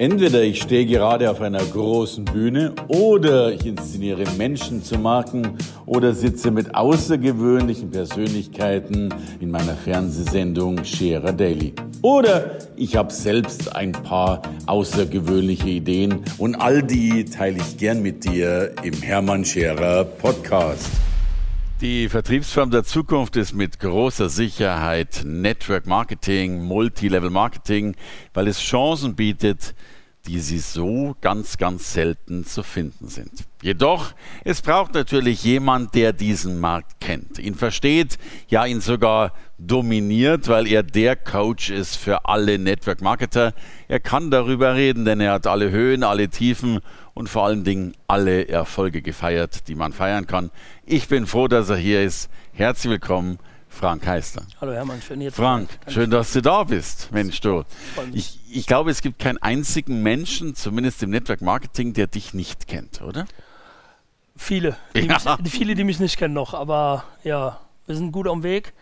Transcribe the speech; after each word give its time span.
Entweder 0.00 0.42
ich 0.42 0.62
stehe 0.62 0.86
gerade 0.86 1.30
auf 1.30 1.42
einer 1.42 1.62
großen 1.62 2.24
Bühne 2.24 2.72
oder 2.88 3.52
ich 3.52 3.66
inszeniere 3.66 4.24
Menschen 4.38 4.82
zu 4.82 4.98
Marken 4.98 5.58
oder 5.84 6.14
sitze 6.14 6.50
mit 6.50 6.74
außergewöhnlichen 6.74 7.90
Persönlichkeiten 7.90 9.12
in 9.40 9.50
meiner 9.50 9.74
Fernsehsendung 9.74 10.82
Scherer 10.86 11.34
Daily. 11.34 11.74
Oder 12.00 12.56
ich 12.76 12.96
habe 12.96 13.12
selbst 13.12 13.76
ein 13.76 13.92
paar 13.92 14.40
außergewöhnliche 14.64 15.68
Ideen 15.68 16.20
und 16.38 16.54
all 16.54 16.82
die 16.82 17.26
teile 17.26 17.58
ich 17.58 17.76
gern 17.76 18.00
mit 18.00 18.24
dir 18.24 18.72
im 18.82 19.02
Hermann 19.02 19.44
Scherer 19.44 20.04
Podcast. 20.04 20.88
Die 21.80 22.10
Vertriebsform 22.10 22.70
der 22.70 22.84
Zukunft 22.84 23.36
ist 23.36 23.54
mit 23.54 23.80
großer 23.80 24.28
Sicherheit 24.28 25.22
Network 25.24 25.86
Marketing, 25.86 26.62
Multilevel 26.62 27.30
Marketing, 27.30 27.96
weil 28.34 28.48
es 28.48 28.60
Chancen 28.60 29.14
bietet, 29.14 29.74
die 30.26 30.40
sie 30.40 30.58
so 30.58 31.16
ganz, 31.20 31.56
ganz 31.56 31.92
selten 31.92 32.44
zu 32.44 32.62
finden 32.62 33.08
sind. 33.08 33.30
Jedoch, 33.62 34.12
es 34.44 34.62
braucht 34.62 34.94
natürlich 34.94 35.42
jemand, 35.44 35.94
der 35.94 36.12
diesen 36.12 36.60
Markt 36.60 37.00
kennt, 37.00 37.38
ihn 37.38 37.54
versteht, 37.54 38.18
ja 38.48 38.64
ihn 38.66 38.80
sogar 38.80 39.32
dominiert, 39.58 40.48
weil 40.48 40.66
er 40.66 40.82
der 40.82 41.16
Coach 41.16 41.70
ist 41.70 41.96
für 41.96 42.26
alle 42.26 42.58
Network 42.58 43.00
Marketer. 43.02 43.54
Er 43.88 44.00
kann 44.00 44.30
darüber 44.30 44.74
reden, 44.74 45.04
denn 45.04 45.20
er 45.20 45.32
hat 45.32 45.46
alle 45.46 45.70
Höhen, 45.70 46.02
alle 46.02 46.28
Tiefen 46.28 46.80
und 47.14 47.28
vor 47.28 47.44
allen 47.44 47.64
Dingen 47.64 47.94
alle 48.06 48.48
Erfolge 48.48 49.02
gefeiert, 49.02 49.68
die 49.68 49.74
man 49.74 49.92
feiern 49.92 50.26
kann. 50.26 50.50
Ich 50.86 51.08
bin 51.08 51.26
froh, 51.26 51.48
dass 51.48 51.68
er 51.68 51.76
hier 51.76 52.02
ist. 52.02 52.30
Herzlich 52.52 52.92
willkommen, 52.92 53.38
Frank 53.70 54.06
Heister. 54.06 54.42
Hallo 54.60 54.72
Hermann, 54.72 55.00
schön 55.00 55.20
hier 55.20 55.30
zu 55.30 55.40
sein. 55.40 55.66
Frank, 55.68 55.70
schön, 55.86 56.10
dass 56.10 56.32
du 56.32 56.42
da 56.42 56.64
bist. 56.64 57.10
Mensch, 57.12 57.40
du. 57.40 57.64
Ich, 58.12 58.40
ich 58.50 58.66
glaube, 58.66 58.90
es 58.90 59.00
gibt 59.00 59.20
keinen 59.20 59.38
einzigen 59.38 60.02
Menschen, 60.02 60.54
zumindest 60.54 61.02
im 61.02 61.10
Network 61.10 61.40
Marketing, 61.40 61.94
der 61.94 62.08
dich 62.08 62.34
nicht 62.34 62.66
kennt, 62.66 63.00
oder? 63.00 63.24
Viele. 64.36 64.76
Die 64.94 65.06
ja. 65.06 65.38
mich, 65.40 65.52
viele, 65.52 65.74
die 65.74 65.84
mich 65.84 66.00
nicht 66.00 66.18
kennen 66.18 66.34
noch. 66.34 66.52
Aber 66.52 67.04
ja, 67.24 67.60
wir 67.86 67.94
sind 67.94 68.12
gut 68.12 68.26
am 68.26 68.42
Weg. 68.42 68.74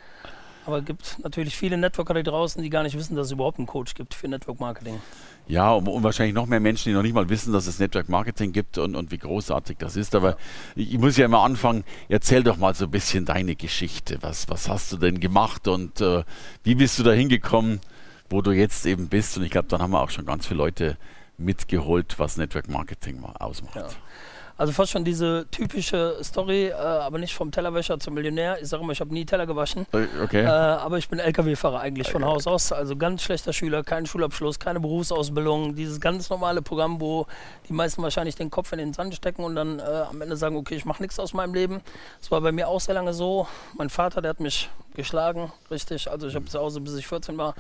Aber 0.69 0.81
es 0.81 0.85
gibt 0.85 1.17
natürlich 1.23 1.57
viele 1.57 1.79
Networker 1.79 2.13
da 2.13 2.23
draußen, 2.23 2.63
die 2.63 2.69
gar 2.69 2.83
nicht 2.83 2.95
wissen, 2.95 3.17
dass 3.17 3.29
es 3.29 3.33
überhaupt 3.33 3.57
einen 3.57 3.67
Coach 3.67 3.95
gibt 3.95 4.13
für 4.13 4.29
Network 4.29 4.61
Marketing. 4.61 5.01
Ja, 5.47 5.73
und, 5.73 5.89
und, 5.89 6.03
wahrscheinlich 6.03 6.35
noch 6.35 6.45
mehr 6.45 6.61
Menschen, 6.61 6.91
die 6.91 6.95
noch 6.95 7.03
nicht 7.03 7.15
mal 7.15 7.31
wissen, 7.31 7.55
dass 7.55 7.67
es 7.67 7.79
Network 7.79 8.11
Marketing 8.11 8.53
gibt 8.53 8.77
und, 8.77 8.95
und 8.95 9.11
wie 9.11 9.17
großartig 9.17 9.79
das 9.79 9.97
ist. 9.97 10.15
Aber 10.15 10.37
ich, 10.77 10.93
ich 10.93 10.99
muss 10.99 11.17
ja 11.17 11.25
immer 11.25 11.41
anfangen, 11.41 11.85
erzähl 12.11 12.43
doch 12.43 12.59
mal 12.59 12.75
so 12.75 12.85
ein 12.85 12.91
bisschen 12.91 13.25
deine 13.25 13.57
Geschichte. 13.57 14.19
Was, 14.21 14.51
was 14.51 14.69
hast 14.69 14.93
du 14.93 14.99
denn 14.99 15.21
gemacht 15.21 15.69
und 15.69 16.03
äh, 16.03 16.23
wie 16.65 16.75
bist 16.75 16.99
du 16.99 17.03
da 17.03 17.13
hingekommen, 17.13 17.81
wo 18.29 18.43
du 18.43 18.51
jetzt 18.51 18.85
eben 18.85 19.09
bist? 19.09 19.39
Und 19.39 19.45
ich 19.45 19.51
glaube, 19.51 19.69
dann 19.69 19.81
haben 19.81 19.93
wir 19.93 20.03
auch 20.03 20.11
schon 20.11 20.27
ganz 20.27 20.47
viele 20.47 20.59
Leute 20.59 20.99
mitgeholt, 21.39 22.19
was 22.19 22.37
Network 22.37 22.69
Marketing 22.69 23.25
ausmacht. 23.25 23.75
Ja. 23.75 23.89
Also 24.59 24.73
fast 24.73 24.91
schon 24.91 25.05
diese 25.05 25.47
typische 25.53 26.19
Story, 26.21 26.67
äh, 26.67 26.73
aber 26.73 27.19
nicht 27.19 27.33
vom 27.33 27.53
Tellerwäscher 27.53 28.01
zum 28.01 28.15
Millionär. 28.15 28.61
Ich 28.61 28.69
sage 28.69 28.83
immer, 28.83 28.93
ich 28.93 29.01
habe 29.01 29.15
nie 29.15 29.25
Teller 29.25 29.47
gewaschen. 29.47 29.87
Okay. 30.21 30.43
Äh, 30.43 30.49
aber 30.49 30.99
ich 30.99 31.09
bin 31.09 31.21
LKW-Fahrer 31.21 31.79
eigentlich 31.79 32.11
von 32.11 32.25
Haus 32.25 32.49
aus. 32.49 32.73
Also 32.73 32.97
ganz 32.97 33.23
schlechter 33.23 33.53
Schüler, 33.53 33.85
kein 33.85 34.05
Schulabschluss, 34.05 34.59
keine 34.59 34.81
Berufsausbildung. 34.81 35.77
Dieses 35.77 36.01
ganz 36.01 36.29
normale 36.29 36.61
Programm, 36.61 37.01
wo 37.01 37.27
die 37.69 37.73
meisten 37.73 38.03
wahrscheinlich 38.03 38.35
den 38.35 38.51
Kopf 38.51 38.73
in 38.73 38.79
den 38.79 38.93
Sand 38.93 39.15
stecken 39.15 39.45
und 39.45 39.55
dann 39.55 39.79
äh, 39.79 39.83
am 39.83 40.21
Ende 40.21 40.37
sagen, 40.37 40.57
okay, 40.57 40.75
ich 40.75 40.85
mache 40.85 41.03
nichts 41.03 41.21
aus 41.21 41.35
meinem 41.35 41.55
Leben. 41.55 41.81
Das 42.21 42.33
war 42.33 42.41
bei 42.41 42.51
mir 42.51 42.67
auch 42.67 42.81
sehr 42.81 42.97
lange 42.97 43.15
so. 43.15 43.47
Mein 43.77 43.91
Vater, 43.91 44.23
der 44.23 44.31
hat 44.31 44.41
mich 44.41 44.69
geschlagen, 44.97 45.53
richtig. 45.71 46.11
Also 46.11 46.27
ich 46.27 46.35
habe 46.35 46.47
zu 46.47 46.59
Hause, 46.59 46.81
bis 46.81 46.97
ich 46.97 47.07
14 47.07 47.39
war, 47.39 47.55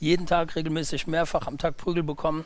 jeden 0.00 0.26
Tag 0.26 0.56
regelmäßig 0.56 1.06
mehrfach 1.06 1.46
am 1.46 1.58
Tag 1.58 1.76
Prügel 1.76 2.02
bekommen. 2.02 2.44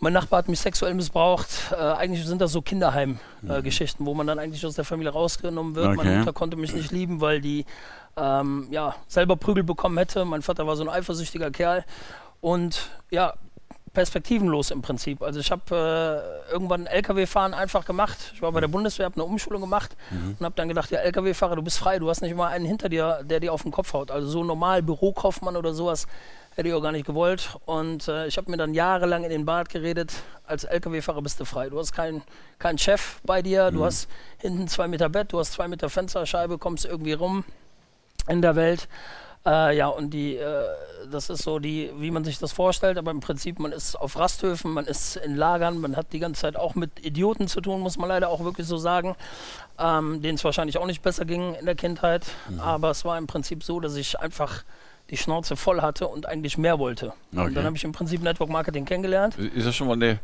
Mein 0.00 0.12
Nachbar 0.12 0.38
hat 0.38 0.48
mich 0.48 0.60
sexuell 0.60 0.94
missbraucht. 0.94 1.48
Äh, 1.72 1.76
eigentlich 1.76 2.24
sind 2.24 2.40
das 2.40 2.52
so 2.52 2.62
Kinderheim-Geschichten, 2.62 4.04
äh, 4.04 4.06
wo 4.06 4.14
man 4.14 4.26
dann 4.26 4.38
eigentlich 4.38 4.64
aus 4.64 4.76
der 4.76 4.84
Familie 4.84 5.12
rausgenommen 5.12 5.74
wird. 5.74 5.86
Okay. 5.88 5.96
Meine 5.96 6.18
Mutter 6.18 6.32
konnte 6.32 6.56
mich 6.56 6.72
nicht 6.72 6.92
lieben, 6.92 7.20
weil 7.20 7.40
die 7.40 7.64
ähm, 8.16 8.68
ja, 8.70 8.94
selber 9.08 9.36
Prügel 9.36 9.64
bekommen 9.64 9.98
hätte. 9.98 10.24
Mein 10.24 10.42
Vater 10.42 10.66
war 10.66 10.76
so 10.76 10.84
ein 10.84 10.88
eifersüchtiger 10.88 11.50
Kerl. 11.50 11.84
Und 12.40 12.90
ja, 13.10 13.34
perspektivenlos 13.92 14.70
im 14.70 14.82
Prinzip. 14.82 15.22
Also 15.22 15.40
ich 15.40 15.50
habe 15.50 16.42
äh, 16.48 16.52
irgendwann 16.52 16.86
LKW-Fahren 16.86 17.54
einfach 17.54 17.84
gemacht. 17.84 18.32
Ich 18.34 18.42
war 18.42 18.52
bei 18.52 18.60
der 18.60 18.68
Bundeswehr, 18.68 19.06
habe 19.06 19.16
eine 19.16 19.24
Umschulung 19.24 19.60
gemacht 19.60 19.96
mhm. 20.10 20.36
und 20.38 20.44
habe 20.44 20.54
dann 20.54 20.68
gedacht, 20.68 20.90
ja, 20.92 21.00
LKW-Fahrer, 21.00 21.56
du 21.56 21.62
bist 21.62 21.78
frei, 21.78 21.98
du 21.98 22.08
hast 22.08 22.20
nicht 22.20 22.30
immer 22.30 22.46
einen 22.46 22.64
hinter 22.64 22.88
dir, 22.88 23.24
der 23.24 23.40
dir 23.40 23.52
auf 23.52 23.62
den 23.62 23.72
Kopf 23.72 23.92
haut. 23.92 24.12
Also 24.12 24.28
so 24.28 24.44
normal 24.44 24.82
Bürokaufmann 24.82 25.56
oder 25.56 25.74
sowas 25.74 26.06
Hätte 26.58 26.70
ich 26.70 26.74
auch 26.74 26.82
gar 26.82 26.90
nicht 26.90 27.06
gewollt. 27.06 27.56
Und 27.66 28.08
äh, 28.08 28.26
ich 28.26 28.36
habe 28.36 28.50
mir 28.50 28.56
dann 28.56 28.74
jahrelang 28.74 29.22
in 29.22 29.30
den 29.30 29.44
Bart 29.44 29.68
geredet, 29.68 30.12
als 30.44 30.64
LKW-Fahrer 30.64 31.22
bist 31.22 31.38
du 31.38 31.44
frei. 31.44 31.68
Du 31.68 31.78
hast 31.78 31.92
keinen 31.92 32.20
kein 32.58 32.78
Chef 32.78 33.20
bei 33.22 33.42
dir, 33.42 33.70
mhm. 33.70 33.76
du 33.76 33.84
hast 33.84 34.08
hinten 34.38 34.66
zwei 34.66 34.88
Meter 34.88 35.08
Bett, 35.08 35.32
du 35.32 35.38
hast 35.38 35.52
zwei 35.52 35.68
Meter 35.68 35.88
Fensterscheibe, 35.88 36.58
kommst 36.58 36.84
irgendwie 36.84 37.12
rum 37.12 37.44
in 38.26 38.42
der 38.42 38.56
Welt. 38.56 38.88
Äh, 39.46 39.76
ja, 39.76 39.86
und 39.86 40.10
die, 40.10 40.34
äh, 40.34 40.64
das 41.08 41.30
ist 41.30 41.42
so 41.42 41.60
die, 41.60 41.92
wie 41.96 42.10
man 42.10 42.24
sich 42.24 42.40
das 42.40 42.50
vorstellt, 42.50 42.98
aber 42.98 43.12
im 43.12 43.20
Prinzip, 43.20 43.60
man 43.60 43.70
ist 43.70 43.94
auf 43.94 44.18
Rasthöfen, 44.18 44.72
man 44.72 44.86
ist 44.86 45.14
in 45.14 45.36
Lagern, 45.36 45.80
man 45.80 45.94
hat 45.94 46.12
die 46.12 46.18
ganze 46.18 46.40
Zeit 46.40 46.56
auch 46.56 46.74
mit 46.74 47.06
Idioten 47.06 47.46
zu 47.46 47.60
tun, 47.60 47.82
muss 47.82 47.98
man 47.98 48.08
leider 48.08 48.30
auch 48.30 48.42
wirklich 48.42 48.66
so 48.66 48.78
sagen, 48.78 49.14
ähm, 49.78 50.22
denen 50.22 50.34
es 50.34 50.42
wahrscheinlich 50.42 50.76
auch 50.78 50.86
nicht 50.86 51.02
besser 51.02 51.24
ging 51.24 51.54
in 51.54 51.66
der 51.66 51.76
Kindheit. 51.76 52.26
Mhm. 52.48 52.58
Aber 52.58 52.90
es 52.90 53.04
war 53.04 53.16
im 53.16 53.28
Prinzip 53.28 53.62
so, 53.62 53.78
dass 53.78 53.94
ich 53.94 54.18
einfach 54.18 54.64
die 55.10 55.16
Schnauze 55.16 55.56
voll 55.56 55.80
hatte 55.80 56.06
und 56.08 56.26
eigentlich 56.26 56.58
mehr 56.58 56.78
wollte. 56.78 57.12
Okay. 57.32 57.46
Und 57.46 57.54
dann 57.54 57.64
habe 57.64 57.76
ich 57.76 57.84
im 57.84 57.92
Prinzip 57.92 58.22
Network 58.22 58.50
Marketing 58.50 58.84
kennengelernt. 58.84 59.36
Ist 59.38 59.66
das 59.66 59.74
schon 59.74 59.86
mal 59.86 59.94
eine 59.94 60.18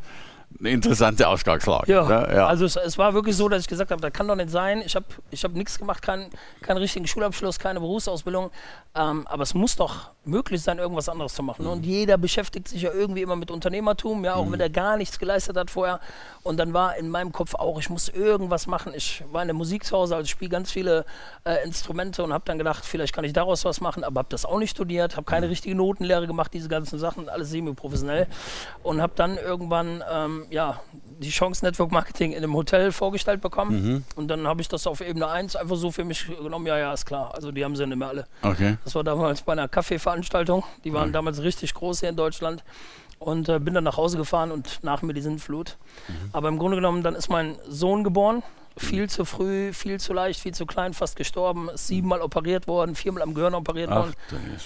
eine 0.58 0.70
interessante 0.70 1.26
Ausgangslage. 1.28 1.92
Ja, 1.92 2.04
ne? 2.04 2.36
ja. 2.36 2.46
also 2.46 2.64
es, 2.64 2.76
es, 2.76 2.96
war 2.96 3.12
wirklich 3.14 3.36
so, 3.36 3.48
dass 3.48 3.62
ich 3.62 3.68
gesagt 3.68 3.90
habe, 3.90 4.00
das 4.00 4.12
kann 4.12 4.28
doch 4.28 4.36
nicht 4.36 4.50
sein. 4.50 4.82
Ich 4.84 4.94
habe 4.94 5.06
ich 5.30 5.42
hab 5.44 5.52
nichts 5.52 5.78
gemacht, 5.78 6.02
keinen 6.02 6.30
kein 6.62 6.76
richtigen 6.76 7.06
Schulabschluss, 7.06 7.58
keine 7.58 7.80
Berufsausbildung. 7.80 8.50
Ähm, 8.94 9.26
aber 9.26 9.42
es 9.42 9.54
muss 9.54 9.74
doch 9.74 10.10
möglich 10.24 10.62
sein, 10.62 10.78
irgendwas 10.78 11.08
anderes 11.08 11.34
zu 11.34 11.42
machen. 11.42 11.64
Mhm. 11.64 11.72
Und 11.72 11.86
jeder 11.86 12.16
beschäftigt 12.16 12.68
sich 12.68 12.82
ja 12.82 12.92
irgendwie 12.92 13.22
immer 13.22 13.34
mit 13.34 13.50
Unternehmertum, 13.50 14.24
ja, 14.24 14.34
auch 14.34 14.44
mhm. 14.44 14.52
wenn 14.52 14.60
er 14.60 14.70
gar 14.70 14.96
nichts 14.96 15.18
geleistet 15.18 15.56
hat 15.56 15.70
vorher. 15.70 16.00
Und 16.44 16.58
dann 16.58 16.72
war 16.72 16.96
in 16.96 17.10
meinem 17.10 17.32
Kopf 17.32 17.54
auch, 17.54 17.78
ich 17.80 17.90
muss 17.90 18.08
irgendwas 18.08 18.66
machen. 18.66 18.92
Ich 18.94 19.24
war 19.32 19.42
in 19.42 19.48
der 19.48 19.54
Musik 19.54 19.84
zu 19.84 19.96
Hause, 19.96 20.14
also 20.14 20.24
ich 20.24 20.30
spiele 20.30 20.50
ganz 20.50 20.70
viele 20.70 21.04
äh, 21.44 21.64
Instrumente 21.64 22.22
und 22.22 22.32
habe 22.32 22.44
dann 22.46 22.58
gedacht, 22.58 22.84
vielleicht 22.84 23.12
kann 23.12 23.24
ich 23.24 23.32
daraus 23.32 23.64
was 23.64 23.80
machen, 23.80 24.04
aber 24.04 24.20
habe 24.20 24.28
das 24.30 24.44
auch 24.44 24.58
nicht 24.58 24.70
studiert, 24.70 25.16
habe 25.16 25.24
keine 25.24 25.46
mhm. 25.46 25.50
richtige 25.50 25.74
Notenlehre 25.74 26.26
gemacht, 26.28 26.54
diese 26.54 26.68
ganzen 26.68 26.98
Sachen, 26.98 27.28
alles 27.28 27.50
semi-professionell. 27.50 28.28
Und 28.84 29.02
habe 29.02 29.14
dann 29.16 29.38
irgendwann 29.38 30.04
ähm, 30.10 30.43
ja, 30.50 30.80
die 31.18 31.30
Chance 31.30 31.64
Network 31.64 31.92
Marketing 31.92 32.32
in 32.32 32.38
einem 32.38 32.54
Hotel 32.54 32.92
vorgestellt 32.92 33.40
bekommen. 33.40 33.82
Mhm. 33.82 34.04
Und 34.16 34.28
dann 34.28 34.46
habe 34.46 34.60
ich 34.60 34.68
das 34.68 34.86
auf 34.86 35.00
Ebene 35.00 35.28
1 35.28 35.56
einfach 35.56 35.76
so 35.76 35.90
für 35.90 36.04
mich 36.04 36.26
genommen, 36.26 36.66
ja, 36.66 36.78
ja, 36.78 36.92
ist 36.92 37.06
klar. 37.06 37.34
Also 37.34 37.52
die 37.52 37.64
haben 37.64 37.76
sie 37.76 37.86
nicht 37.86 37.98
mehr 37.98 38.08
alle. 38.08 38.26
Okay. 38.42 38.76
Das 38.84 38.94
war 38.94 39.04
damals 39.04 39.42
bei 39.42 39.52
einer 39.52 39.68
Kaffeeveranstaltung. 39.68 40.64
Die 40.84 40.92
waren 40.92 41.04
okay. 41.04 41.12
damals 41.12 41.42
richtig 41.42 41.74
groß 41.74 42.00
hier 42.00 42.08
in 42.08 42.16
Deutschland. 42.16 42.64
Und 43.18 43.48
äh, 43.48 43.58
bin 43.58 43.74
dann 43.74 43.84
nach 43.84 43.96
Hause 43.96 44.18
gefahren 44.18 44.50
und 44.50 44.80
nach 44.82 45.02
mir 45.02 45.14
die 45.14 45.22
Sintflut. 45.22 45.78
Mhm. 46.08 46.14
Aber 46.32 46.48
im 46.48 46.58
Grunde 46.58 46.76
genommen, 46.76 47.02
dann 47.02 47.14
ist 47.14 47.30
mein 47.30 47.56
Sohn 47.68 48.04
geboren 48.04 48.42
viel 48.76 49.08
zu 49.08 49.24
früh, 49.24 49.72
viel 49.72 50.00
zu 50.00 50.12
leicht, 50.12 50.40
viel 50.40 50.54
zu 50.54 50.66
klein, 50.66 50.94
fast 50.94 51.16
gestorben, 51.16 51.70
siebenmal 51.74 52.20
operiert 52.20 52.66
worden, 52.66 52.94
viermal 52.94 53.22
am 53.22 53.34
Gehirn 53.34 53.54
operiert 53.54 53.90
Ach, 53.90 53.96
worden. 53.96 54.14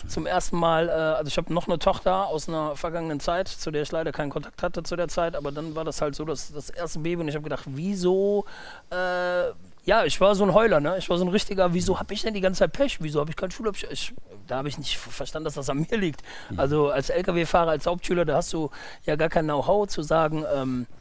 Zum 0.06 0.26
ersten 0.26 0.56
Mal, 0.56 0.88
äh, 0.88 0.92
also 0.92 1.28
ich 1.28 1.36
habe 1.36 1.52
noch 1.52 1.68
eine 1.68 1.78
Tochter 1.78 2.26
aus 2.26 2.48
einer 2.48 2.74
vergangenen 2.76 3.20
Zeit, 3.20 3.48
zu 3.48 3.70
der 3.70 3.82
ich 3.82 3.92
leider 3.92 4.12
keinen 4.12 4.30
Kontakt 4.30 4.62
hatte 4.62 4.82
zu 4.82 4.96
der 4.96 5.08
Zeit, 5.08 5.36
aber 5.36 5.52
dann 5.52 5.74
war 5.74 5.84
das 5.84 6.00
halt 6.00 6.14
so 6.14 6.24
das, 6.24 6.52
das 6.52 6.70
erste 6.70 7.00
Baby 7.00 7.22
und 7.22 7.28
ich 7.28 7.34
habe 7.34 7.44
gedacht, 7.44 7.64
wieso, 7.66 8.46
äh, 8.90 9.50
ja, 9.84 10.04
ich 10.04 10.20
war 10.20 10.34
so 10.34 10.44
ein 10.44 10.54
Heuler, 10.54 10.80
ne? 10.80 10.96
ich 10.98 11.08
war 11.10 11.18
so 11.18 11.24
ein 11.24 11.30
richtiger, 11.30 11.74
wieso 11.74 11.98
habe 11.98 12.12
ich 12.14 12.22
denn 12.22 12.34
die 12.34 12.40
ganze 12.40 12.60
Zeit 12.60 12.72
Pech, 12.72 12.98
wieso 13.00 13.20
habe 13.20 13.30
ich 13.30 13.36
keinen 13.36 13.50
Schulabschluss? 13.50 14.12
da 14.48 14.56
habe 14.56 14.68
ich 14.68 14.78
nicht 14.78 14.96
verstanden, 14.96 15.44
dass 15.44 15.54
das 15.54 15.70
an 15.70 15.86
mir 15.88 15.98
liegt. 15.98 16.22
Hm. 16.48 16.58
Also 16.58 16.88
als 16.88 17.10
LKW-Fahrer, 17.10 17.70
als 17.70 17.86
Hauptschüler, 17.86 18.24
da 18.24 18.36
hast 18.36 18.52
du 18.52 18.70
ja 19.04 19.16
gar 19.16 19.28
kein 19.28 19.44
Know-how 19.44 19.86
zu 19.86 20.02
sagen, 20.02 20.44
ähm, 20.54 20.86
äh, 20.90 20.97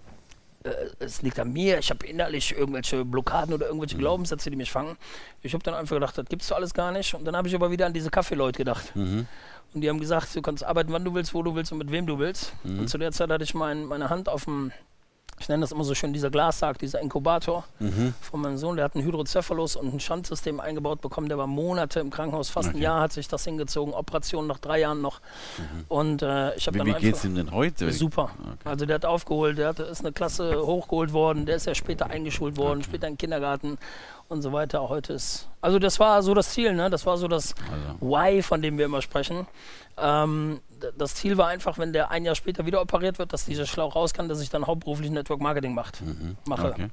es 0.99 1.21
liegt 1.21 1.39
an 1.39 1.51
mir, 1.51 1.79
ich 1.79 1.89
habe 1.89 2.05
innerlich 2.05 2.57
irgendwelche 2.57 3.05
Blockaden 3.05 3.53
oder 3.53 3.67
irgendwelche 3.67 3.95
mhm. 3.95 4.01
Glaubenssätze, 4.01 4.49
die 4.49 4.55
mich 4.55 4.71
fangen. 4.71 4.97
Ich 5.41 5.53
habe 5.53 5.63
dann 5.63 5.73
einfach 5.73 5.95
gedacht, 5.95 6.17
das 6.17 6.25
gibt's 6.25 6.51
alles 6.51 6.73
gar 6.73 6.91
nicht. 6.91 7.13
Und 7.13 7.25
dann 7.25 7.35
habe 7.35 7.47
ich 7.47 7.55
aber 7.55 7.71
wieder 7.71 7.85
an 7.85 7.93
diese 7.93 8.09
Kaffeeleute 8.09 8.57
gedacht. 8.57 8.95
Mhm. 8.95 9.27
Und 9.73 9.81
die 9.81 9.89
haben 9.89 9.99
gesagt, 9.99 10.35
du 10.35 10.41
kannst 10.41 10.63
arbeiten, 10.63 10.91
wann 10.91 11.03
du 11.03 11.13
willst, 11.13 11.33
wo 11.33 11.43
du 11.43 11.55
willst 11.55 11.71
und 11.71 11.77
mit 11.77 11.91
wem 11.91 12.07
du 12.07 12.19
willst. 12.19 12.53
Mhm. 12.63 12.79
Und 12.79 12.89
zu 12.89 12.97
der 12.97 13.11
Zeit 13.11 13.29
hatte 13.29 13.43
ich 13.43 13.53
mein, 13.53 13.85
meine 13.85 14.09
Hand 14.09 14.29
auf 14.29 14.45
dem 14.45 14.71
ich 15.39 15.49
nenne 15.49 15.61
das 15.61 15.71
immer 15.71 15.83
so 15.83 15.93
schön, 15.93 16.13
dieser 16.13 16.29
Glassarg, 16.29 16.79
dieser 16.79 16.99
Inkubator 16.99 17.63
mhm. 17.79 18.13
von 18.21 18.41
meinem 18.41 18.57
Sohn, 18.57 18.75
der 18.75 18.85
hat 18.85 18.95
einen 18.95 19.05
Hydrocephalus 19.05 19.75
und 19.75 19.93
ein 19.93 19.99
Schandsystem 19.99 20.59
eingebaut 20.59 21.01
bekommen, 21.01 21.29
der 21.29 21.37
war 21.37 21.47
Monate 21.47 21.99
im 21.99 22.09
Krankenhaus, 22.09 22.49
fast 22.49 22.69
okay. 22.69 22.77
ein 22.77 22.81
Jahr 22.81 23.01
hat 23.01 23.13
sich 23.13 23.27
das 23.27 23.43
hingezogen, 23.43 23.93
Operation 23.93 24.47
nach 24.47 24.59
drei 24.59 24.79
Jahren 24.79 25.01
noch. 25.01 25.21
Mhm. 25.57 25.85
Und 25.87 26.21
äh, 26.21 26.55
ich 26.55 26.67
habe 26.67 26.77
dann 26.77 26.87
Wie 26.87 26.93
geht 26.93 27.15
es 27.15 27.25
ihm 27.25 27.35
denn 27.35 27.51
heute? 27.51 27.91
Super. 27.91 28.31
Okay. 28.41 28.57
Also 28.65 28.85
der 28.85 28.95
hat 28.95 29.05
aufgeholt, 29.05 29.57
der 29.57 29.69
hat, 29.69 29.79
ist 29.79 30.01
eine 30.01 30.11
Klasse 30.11 30.65
hochgeholt 30.65 31.13
worden, 31.13 31.45
der 31.45 31.57
ist 31.57 31.67
ja 31.67 31.75
später 31.75 32.07
eingeschult 32.09 32.57
worden, 32.57 32.79
okay. 32.79 32.89
später 32.89 33.07
im 33.07 33.17
Kindergarten 33.17 33.77
und 34.29 34.41
so 34.41 34.51
weiter. 34.53 34.88
Heute 34.89 35.13
ist, 35.13 35.47
also 35.62 35.79
das 35.79 36.00
war 36.00 36.21
so 36.24 36.33
das 36.33 36.50
Ziel, 36.50 36.74
ne? 36.74 36.89
das 36.89 37.06
war 37.06 37.18
so 37.18 37.27
das 37.27 37.53
also. 37.71 38.12
Why, 38.13 38.41
von 38.41 38.62
dem 38.62 38.77
wir 38.77 38.85
immer 38.85 39.01
sprechen. 39.01 39.47
Ähm, 39.97 40.59
das 40.97 41.15
Ziel 41.15 41.38
war 41.38 41.47
einfach, 41.47 41.77
wenn 41.79 41.91
der 41.94 42.12
ein 42.12 42.24
Jahr 42.25 42.35
später 42.35 42.65
wieder 42.65 42.81
operiert 42.81 43.18
wird, 43.19 43.33
dass 43.33 43.45
dieser 43.45 43.65
Schlauch 43.65 43.95
raus 43.95 44.13
kann, 44.13 44.29
dass 44.29 44.41
ich 44.41 44.50
dann 44.50 44.68
hauptberuflich 44.68 45.09
Network 45.09 45.41
Marketing 45.41 45.74
macht, 45.74 46.01
Mhm. 46.01 46.38
mache. 46.45 46.68
Okay. 46.69 46.89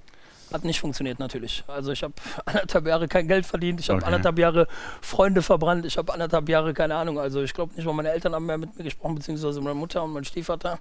Hat 0.53 0.63
nicht 0.65 0.79
funktioniert 0.79 1.19
natürlich. 1.19 1.65
Also 1.67 1.91
ich 1.93 2.03
habe 2.03 2.15
anderthalb 2.47 2.87
Jahre 2.87 3.09
kein 3.09 3.27
Geld 3.29 3.45
verdient, 3.45 3.81
ich 3.81 3.89
habe 3.89 3.99
Okay. 3.99 4.07
anderthalb 4.07 4.39
Jahre 4.39 4.69
Freunde 5.01 5.43
verbrannt, 5.43 5.85
ich 5.85 5.99
habe 5.99 6.13
anderthalb 6.13 6.49
Jahre 6.49 6.73
keine 6.75 6.95
Ahnung. 6.95 7.19
Also 7.19 7.43
ich 7.43 7.53
glaube 7.53 7.75
nicht 7.75 7.85
mal 7.85 7.93
meine 7.93 8.11
Eltern 8.11 8.35
haben 8.35 8.47
mehr 8.47 8.59
mit 8.59 8.77
mir 8.79 8.85
gesprochen, 8.85 9.17
beziehungsweise 9.17 9.61
meine 9.61 9.75
Mutter 9.75 10.03
und 10.03 10.13
mein 10.13 10.25
Stiefvater. 10.25 10.79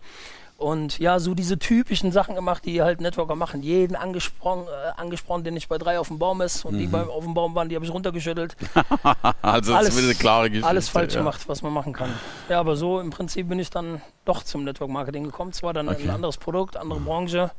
Und 0.64 0.98
ja, 0.98 1.20
so 1.20 1.34
diese 1.34 1.60
typischen 1.60 2.14
Sachen 2.14 2.36
gemacht, 2.36 2.64
die 2.64 2.82
halt 2.82 3.02
Networker 3.02 3.36
machen. 3.36 3.62
Jeden 3.64 3.98
angesprochen, 3.98 4.64
äh, 4.68 5.00
angesprochen, 5.02 5.44
den 5.44 5.58
ich 5.58 5.68
bei 5.68 5.78
drei 5.78 6.00
auf 6.00 6.08
dem 6.08 6.20
Baum 6.20 6.40
ist 6.42 6.64
und 6.64 6.78
die 6.78 6.88
bei, 6.88 7.04
auf 7.04 7.26
dem 7.26 7.34
Baum 7.34 7.54
waren, 7.54 7.68
die 7.68 7.76
habe 7.76 7.84
ich 7.86 7.92
runtergeschüttelt. 7.94 8.56
Also 9.42 9.76
Alles- 9.76 9.98
eine 9.98 10.16
klare 10.16 10.50
Geschichte. 10.50 10.68
Alles 10.70 10.88
falsch 10.88 11.14
ja. 11.16 11.20
gemacht, 11.20 11.42
was 11.48 11.62
man 11.62 11.74
machen 11.74 11.92
kann. 11.92 12.10
Ja, 12.48 12.60
aber 12.62 12.78
so 12.78 13.02
im 13.02 13.10
Prinzip 13.10 13.50
bin 13.50 13.60
ich 13.60 13.70
dann 13.70 14.02
doch 14.24 14.44
zum 14.44 14.64
Network 14.64 14.90
Marketing 14.90 15.26
gekommen. 15.26 15.52
Zwar 15.52 15.74
dann 15.74 15.90
Okay. 15.90 16.04
Mhm. 16.04 16.10
ein 16.10 16.16
anderes 16.16 16.38
Produkt, 16.38 16.78
andere 16.78 17.02
Branche. 17.02 17.52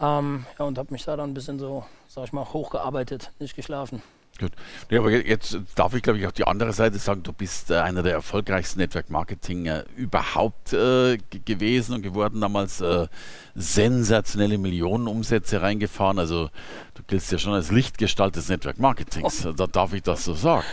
Ähm, 0.00 0.46
ja, 0.58 0.64
und 0.64 0.78
habe 0.78 0.92
mich 0.92 1.04
da 1.04 1.16
dann 1.16 1.30
ein 1.30 1.34
bisschen 1.34 1.58
so, 1.58 1.84
sag 2.06 2.24
ich 2.24 2.32
mal, 2.32 2.44
hochgearbeitet, 2.52 3.32
nicht 3.40 3.56
geschlafen. 3.56 4.00
Gut. 4.38 4.52
Ja, 4.88 5.00
aber 5.00 5.10
jetzt 5.10 5.58
darf 5.74 5.94
ich, 5.94 6.02
glaube 6.02 6.20
ich, 6.20 6.26
auch 6.26 6.32
die 6.32 6.46
andere 6.46 6.72
Seite 6.72 6.98
sagen, 6.98 7.24
du 7.24 7.32
bist 7.32 7.72
äh, 7.72 7.78
einer 7.78 8.04
der 8.04 8.12
erfolgreichsten 8.12 8.78
Network-Marketing 8.78 9.68
überhaupt 9.96 10.72
äh, 10.72 11.18
gewesen 11.44 11.94
und 11.94 12.02
geworden, 12.02 12.40
damals 12.40 12.80
äh, 12.80 13.08
sensationelle 13.56 14.58
Millionenumsätze 14.58 15.60
reingefahren. 15.60 16.20
Also 16.20 16.50
du 16.94 17.02
giltst 17.08 17.32
ja 17.32 17.38
schon 17.38 17.52
als 17.52 17.72
Lichtgestalt 17.72 18.36
des 18.36 18.48
Network-Marketings. 18.48 19.44
Oh. 19.44 19.52
Da 19.52 19.66
darf 19.66 19.92
ich 19.92 20.02
das 20.02 20.24
so 20.24 20.34
sagen. 20.34 20.64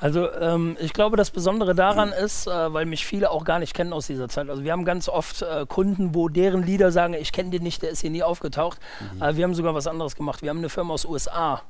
Also 0.00 0.30
ähm, 0.32 0.76
ich 0.80 0.92
glaube, 0.92 1.16
das 1.16 1.30
Besondere 1.30 1.74
daran 1.74 2.10
ist, 2.10 2.48
äh, 2.48 2.72
weil 2.72 2.84
mich 2.84 3.06
viele 3.06 3.30
auch 3.30 3.44
gar 3.44 3.60
nicht 3.60 3.74
kennen 3.74 3.92
aus 3.92 4.08
dieser 4.08 4.28
Zeit. 4.28 4.50
Also 4.50 4.64
wir 4.64 4.72
haben 4.72 4.84
ganz 4.84 5.08
oft 5.08 5.42
äh, 5.42 5.66
Kunden, 5.66 6.14
wo 6.14 6.28
deren 6.28 6.64
Lieder 6.64 6.90
sagen, 6.90 7.14
ich 7.14 7.32
kenne 7.32 7.50
den 7.50 7.62
nicht, 7.62 7.80
der 7.82 7.90
ist 7.90 8.00
hier 8.00 8.10
nie 8.10 8.24
aufgetaucht. 8.24 8.80
Äh, 9.20 9.36
wir 9.36 9.44
haben 9.44 9.54
sogar 9.54 9.74
was 9.74 9.86
anderes 9.86 10.16
gemacht. 10.16 10.42
Wir 10.42 10.50
haben 10.50 10.58
eine 10.58 10.68
Firma 10.68 10.94
aus 10.94 11.06
USA 11.06 11.62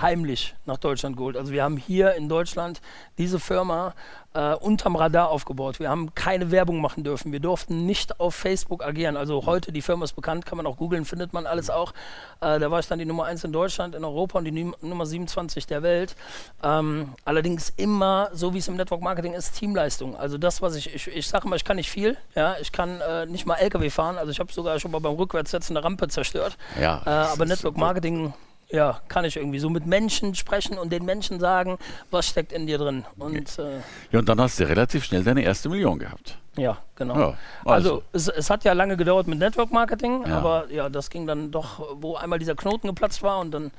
heimlich 0.00 0.54
nach 0.66 0.78
Deutschland 0.78 1.16
geholt. 1.16 1.36
Also 1.36 1.52
wir 1.52 1.62
haben 1.62 1.76
hier 1.76 2.14
in 2.14 2.28
Deutschland 2.28 2.80
diese 3.16 3.38
Firma 3.38 3.94
äh, 4.34 4.54
unterm 4.54 4.96
Radar 4.96 5.28
aufgebaut. 5.28 5.78
Wir 5.78 5.88
haben 5.88 6.14
keine 6.14 6.50
Werbung 6.50 6.80
machen 6.80 7.04
dürfen. 7.04 7.30
Wir 7.32 7.38
durften 7.40 7.86
nicht 7.86 8.18
auf 8.20 8.34
Facebook 8.34 8.84
agieren. 8.84 9.16
Also 9.16 9.46
heute, 9.46 9.70
die 9.72 9.80
Firma 9.82 10.04
ist 10.04 10.14
bekannt, 10.14 10.46
kann 10.46 10.56
man 10.56 10.66
auch 10.66 10.76
googeln, 10.76 11.04
findet 11.04 11.32
man 11.32 11.46
alles 11.46 11.70
auch. 11.70 11.92
Äh, 12.40 12.58
da 12.58 12.70
war 12.70 12.80
ich 12.80 12.88
dann 12.88 12.98
die 12.98 13.04
Nummer 13.04 13.24
1 13.26 13.44
in 13.44 13.52
Deutschland, 13.52 13.94
in 13.94 14.04
Europa 14.04 14.38
und 14.38 14.44
die 14.44 14.50
Num- 14.50 14.74
Nummer 14.80 15.06
27 15.06 15.66
der 15.66 15.82
Welt. 15.84 16.16
Ähm, 16.62 17.14
allerdings 17.24 17.72
immer, 17.76 18.30
so 18.32 18.54
wie 18.54 18.58
es 18.58 18.66
im 18.68 18.76
Network 18.76 19.00
Marketing 19.00 19.32
ist, 19.34 19.52
Teamleistung. 19.58 20.16
Also 20.16 20.38
das, 20.38 20.60
was 20.60 20.74
ich, 20.74 20.92
ich, 20.94 21.06
ich 21.08 21.28
sage 21.28 21.46
immer, 21.46 21.56
ich 21.56 21.64
kann 21.64 21.76
nicht 21.76 21.90
viel. 21.90 22.16
Ja, 22.34 22.56
ich 22.60 22.72
kann 22.72 23.00
äh, 23.00 23.26
nicht 23.26 23.46
mal 23.46 23.54
LKW 23.56 23.90
fahren. 23.90 24.18
Also 24.18 24.32
ich 24.32 24.40
habe 24.40 24.52
sogar 24.52 24.78
schon 24.80 24.90
mal 24.90 25.00
beim 25.00 25.14
Rückwärtssetzen 25.14 25.76
eine 25.76 25.84
Rampe 25.84 26.08
zerstört. 26.08 26.58
Ja, 26.80 27.00
Äh, 27.06 27.10
aber 27.10 27.46
Network 27.46 27.76
Marketing, 27.76 28.34
ja, 28.70 29.00
kann 29.08 29.24
ich 29.24 29.36
irgendwie 29.36 29.58
so 29.58 29.70
mit 29.70 29.86
Menschen 29.86 30.34
sprechen 30.34 30.78
und 30.78 30.90
den 30.92 31.04
Menschen 31.04 31.40
sagen, 31.40 31.78
was 32.10 32.26
steckt 32.26 32.52
in 32.52 32.66
dir 32.66 32.78
drin. 32.78 33.04
Und 33.18 33.58
äh, 33.58 33.78
Ja, 34.12 34.18
und 34.18 34.28
dann 34.28 34.40
hast 34.40 34.60
du 34.60 34.68
relativ 34.68 35.04
schnell 35.04 35.24
deine 35.24 35.42
erste 35.42 35.68
Million 35.68 35.98
gehabt. 35.98 36.38
ja, 36.56 36.76
genau. 36.96 37.18
Ja, 37.18 37.34
also, 37.64 38.02
es, 38.12 38.28
es 38.28 38.50
hat 38.50 38.64
ja 38.64 38.72
lange 38.74 38.96
gedauert 38.96 39.26
mit 39.26 39.38
Network 39.38 39.70
Marketing, 39.70 40.24
Ja. 40.26 40.38
aber 40.38 40.70
ja, 40.70 40.88
das 40.88 41.08
ging 41.08 41.26
dann 41.26 41.50
doch, 41.50 41.96
wo 42.02 42.16
einmal 42.16 42.38
dieser 42.38 42.54
Knoten 42.56 42.88
geplatzt 42.88 43.22
war 43.22 43.38
und 43.40 43.52
dann 43.52 43.70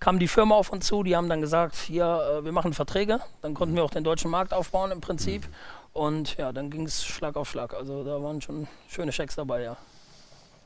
kam 0.00 0.18
die 0.18 0.28
Firma 0.28 0.56
auf 0.56 0.70
uns 0.70 0.86
zu, 0.86 1.02
die 1.02 1.16
haben 1.16 1.28
dann 1.30 1.40
gesagt, 1.40 1.76
hier, 1.76 2.04
äh, 2.40 2.44
wir 2.44 2.52
machen 2.52 2.74
Verträge, 2.74 3.20
dann 3.40 3.54
konnten 3.54 3.74
wir 3.76 3.84
auch 3.84 3.90
den 3.90 4.04
deutschen 4.04 4.30
Markt 4.30 4.52
aufbauen 4.52 4.90
im 4.90 5.00
Prinzip. 5.00 5.48
Und 5.94 6.36
ja, 6.36 6.52
dann 6.52 6.70
ging 6.70 6.84
es 6.84 7.04
Schlag 7.04 7.36
auf 7.36 7.48
Schlag. 7.48 7.72
Also 7.72 8.02
da 8.04 8.20
waren 8.20 8.42
schon 8.42 8.66
schöne 8.88 9.12
Schecks 9.12 9.36
dabei, 9.36 9.62
ja. 9.62 9.76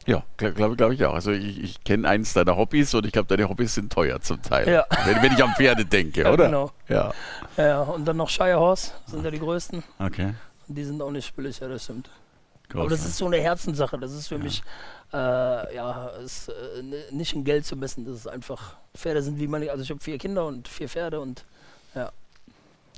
Ja, 0.08 0.25
glaube 0.38 0.75
glaub, 0.75 0.93
ich 0.93 1.05
auch. 1.05 1.12
Also 1.12 1.32
ich, 1.32 1.62
ich 1.62 1.84
kenne 1.84 2.08
eins 2.08 2.32
deiner 2.32 2.56
Hobbys 2.56 2.94
und 2.94 3.05
ich 3.05 3.12
glaube, 3.12 3.28
deine 3.28 3.46
Hobbys 3.46 3.75
sind 3.75 3.93
teuer 3.93 4.19
zum 4.22 4.40
Teil. 4.40 4.66
Ja. 4.66 4.87
Wenn, 5.05 5.22
wenn 5.22 5.32
ich 5.32 5.44
an 5.44 5.52
Pferde 5.55 5.84
denke, 5.84 6.22
Ja, 6.25 6.32
oder? 6.32 6.46
genau. 6.46 6.70
Ja. 6.88 7.12
Ja, 7.58 7.66
ja, 7.66 7.82
und 7.82 8.06
dann 8.06 8.16
noch 8.16 8.31
Shire 8.31 8.58
Horse, 8.58 8.93
sind 9.05 9.22
ja 9.22 9.31
die 9.31 9.38
größten. 9.38 9.82
Okay. 9.99 10.32
Und 10.66 10.75
die 10.75 10.84
sind 10.84 11.02
auch 11.02 11.10
nicht 11.10 11.37
billig, 11.37 11.60
ja, 11.60 11.69
das 11.69 11.84
stimmt. 11.84 12.08
Groß, 12.70 12.81
Aber 12.81 12.90
das 12.90 13.02
ne? 13.02 13.08
ist 13.08 13.19
so 13.19 13.26
eine 13.26 13.37
Herzenssache. 13.37 13.99
Das 13.99 14.12
ist 14.12 14.28
für 14.28 14.38
mich, 14.38 14.62
äh, 15.12 15.75
ja, 15.75 16.06
ist, 16.25 16.49
äh, 16.49 17.12
nicht 17.12 17.34
in 17.34 17.44
Geld 17.44 17.66
zu 17.66 17.76
messen. 17.76 18.06
Das 18.06 18.14
ist 18.16 18.26
einfach, 18.28 18.76
Pferde 18.96 19.20
sind 19.20 19.38
wie 19.38 19.46
man, 19.46 19.69
also 19.69 19.82
ich 19.82 19.90
habe 19.90 20.00
vier 20.00 20.16
Kinder 20.16 20.46
und 20.46 20.69
vier 20.69 20.88
Pferde 20.88 21.20
und 21.20 21.44
ja. 21.94 22.10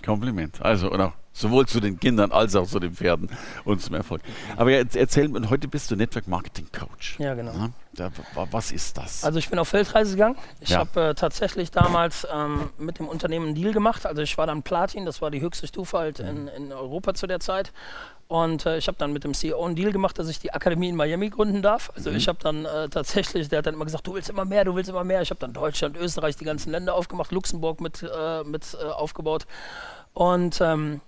Kompliment. 0.05 0.63
Also 0.63 0.93
und 0.93 1.01
auch 1.01 1.13
sowohl 1.33 1.67
zu 1.67 1.81
den 1.81 1.99
Kindern 2.01 2.33
als 2.33 2.55
auch 2.57 2.67
zu 2.67 2.81
den 2.81 2.93
Pferden 2.95 3.31
und 3.65 3.81
zum 3.81 3.95
Erfolg. 3.95 4.21
Aber 4.57 4.71
jetzt 4.71 4.97
erzähl 4.97 5.29
mir, 5.29 5.49
heute 5.49 5.69
bist 5.69 5.91
du 5.91 5.97
Network 5.97 6.27
Marketing 6.29 6.67
Coach. 6.73 7.19
Ja, 7.19 7.35
genau. 7.35 7.53
Ja, 7.53 7.71
da, 7.95 8.11
wa- 8.35 8.49
was 8.51 8.73
ist 8.73 8.99
das? 8.99 9.25
Also 9.25 9.39
ich 9.39 9.49
bin 9.49 9.59
auf 9.59 9.69
Feldreise 9.69 10.13
gegangen. 10.13 10.37
Ich 10.61 10.71
Ja. 10.71 10.79
habe 10.79 11.01
äh, 11.11 11.15
tatsächlich 11.15 11.71
damals 11.71 12.27
ähm, 12.33 12.71
mit 12.79 12.99
dem 12.99 13.07
Unternehmen 13.09 13.47
einen 13.47 13.55
Deal 13.55 13.73
gemacht. 13.73 14.07
Also 14.07 14.23
ich 14.23 14.37
war 14.39 14.47
dann 14.47 14.63
Platin, 14.63 15.07
das 15.07 15.23
war 15.23 15.31
die 15.31 15.41
höchste 15.41 15.67
Stufe 15.67 15.99
halt 15.99 16.19
in, 16.21 16.49
in 16.49 16.73
Europa 16.73 17.15
zu 17.15 17.27
der 17.27 17.41
Zeit. 17.41 17.73
Und 18.27 18.65
äh, 18.67 18.79
ich 18.79 18.87
habe 18.87 18.97
dann 18.99 19.13
mit 19.13 19.25
dem 19.25 19.35
CEO 19.35 19.65
einen 19.65 19.75
Deal 19.75 19.91
gemacht, 19.93 20.17
dass 20.19 20.29
ich 20.29 20.39
die 20.39 20.53
Akademie 20.53 20.89
in 20.89 20.95
Miami 20.97 21.31
gründen 21.31 21.63
darf. 21.63 21.91
Also 21.97 22.11
ich 22.11 22.29
habe 22.29 22.39
dann 22.41 22.65
äh, 22.65 22.89
tatsächlich, 22.89 23.49
der 23.49 23.59
hat 23.59 23.67
dann 23.67 23.75
immer 23.75 23.85
gesagt, 23.87 24.07
du 24.07 24.15
willst 24.15 24.31
immer 24.31 24.45
mehr, 24.45 24.65
du 24.65 24.75
willst 24.77 24.89
immer 24.91 25.03
mehr. 25.05 25.21
Ich 25.23 25.31
habe 25.31 25.41
dann 25.41 25.53
Deutschland, 25.53 25.97
Österreich, 25.97 26.37
die 26.37 26.45
ganzen 26.45 26.71
Länder 26.71 26.95
aufgemacht, 26.95 27.33
Luxemburg 27.33 27.81
mit, 27.81 28.03
äh, 28.05 28.45
mit 28.45 28.77
äh, 28.81 28.85
aufgebaut. 28.87 29.47
Und 30.13 30.61
ähm, 30.61 31.01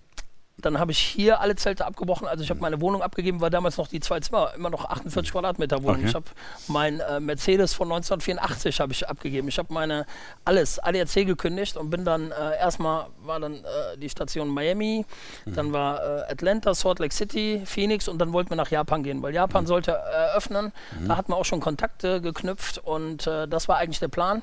dann 0.62 0.79
habe 0.79 0.93
ich 0.93 0.99
hier 0.99 1.41
alle 1.41 1.56
Zelte 1.56 1.85
abgebrochen. 1.85 2.26
Also 2.26 2.43
ich 2.43 2.50
habe 2.50 2.61
meine 2.61 2.81
Wohnung 2.81 3.03
abgegeben, 3.03 3.41
war 3.41 3.50
damals 3.50 3.76
noch 3.76 3.88
die 3.88 4.00
zwei 4.00 4.20
Zimmer, 4.20 4.53
immer 4.55 4.70
noch 4.70 4.85
48 4.85 5.32
Quadratmeter 5.32 5.82
Wohnung. 5.82 6.00
Okay. 6.00 6.09
Ich 6.09 6.14
habe 6.14 6.26
mein 6.69 7.00
äh, 7.00 7.20
Mercedes 7.20 7.75
von 7.75 7.88
1984 7.88 8.81
habe 8.81 8.93
ich 8.93 9.09
abgegeben. 9.09 9.49
Ich 9.49 9.59
habe 9.59 9.73
meine 9.73 10.06
alles 10.44 10.79
ADAC 10.79 11.26
gekündigt 11.26 11.76
und 11.76 11.91
bin 11.91 12.05
dann 12.05 12.31
äh, 12.31 12.59
erstmal 12.59 13.06
war 13.25 13.41
dann 13.41 13.55
äh, 13.55 13.99
die 13.99 14.09
Station 14.09 14.49
Miami, 14.49 15.05
dann 15.47 15.73
war 15.73 16.03
äh, 16.03 16.32
Atlanta, 16.32 16.75
Salt 16.75 16.99
Lake 16.99 17.14
City, 17.14 17.62
Phoenix 17.64 18.09
und 18.09 18.19
dann 18.19 18.32
wollten 18.32 18.50
wir 18.50 18.56
nach 18.56 18.70
Japan 18.70 19.03
gehen, 19.03 19.23
weil 19.23 19.35
Japan 19.35 19.67
sollte 19.67 19.93
eröffnen. 19.93 20.73
Da 21.06 21.17
hatten 21.17 21.32
wir 21.32 21.37
auch 21.37 21.44
schon 21.44 21.61
Kontakte 21.61 22.20
geknüpft 22.20 22.79
und 22.79 23.26
äh, 23.26 23.49
das 23.49 23.69
war 23.69 23.79
eigentlich 23.79 23.99
der 23.99 24.09
Plan. 24.09 24.43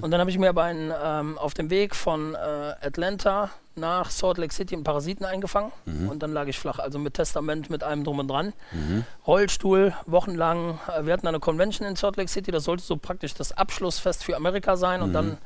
Und 0.00 0.10
dann 0.10 0.20
habe 0.20 0.30
ich 0.30 0.38
mir 0.38 0.48
aber 0.48 0.64
einen, 0.64 0.92
ähm, 1.02 1.38
auf 1.38 1.54
dem 1.54 1.70
Weg 1.70 1.94
von 1.94 2.34
äh, 2.34 2.38
Atlanta 2.38 3.50
nach 3.74 4.10
Salt 4.10 4.38
Lake 4.38 4.54
City 4.54 4.74
einen 4.74 4.84
Parasiten 4.84 5.26
eingefangen. 5.26 5.70
Und 6.08 6.22
dann 6.22 6.32
lag 6.32 6.46
ich 6.46 6.58
flach, 6.58 6.78
also 6.78 6.98
mit 6.98 7.14
Testament, 7.14 7.68
mit 7.68 7.82
allem 7.82 8.04
drum 8.04 8.18
und 8.18 8.28
dran. 8.28 8.54
Rollstuhl, 9.26 9.92
wochenlang. 10.06 10.78
Äh, 10.88 11.06
wir 11.06 11.12
hatten 11.12 11.26
eine 11.26 11.40
Convention 11.40 11.86
in 11.86 11.96
Salt 11.96 12.16
Lake 12.16 12.30
City, 12.30 12.50
das 12.50 12.64
sollte 12.64 12.82
so 12.82 12.96
praktisch 12.96 13.34
das 13.34 13.52
Abschlussfest 13.52 14.24
für 14.24 14.36
Amerika 14.36 14.76
sein. 14.76 15.02
Und 15.02 15.12
dann 15.12 15.38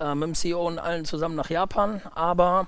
äh, 0.00 0.14
mit 0.14 0.28
dem 0.28 0.34
CEO 0.34 0.66
und 0.66 0.78
allen 0.78 1.04
zusammen 1.04 1.36
nach 1.36 1.50
Japan. 1.50 2.00
Aber 2.14 2.66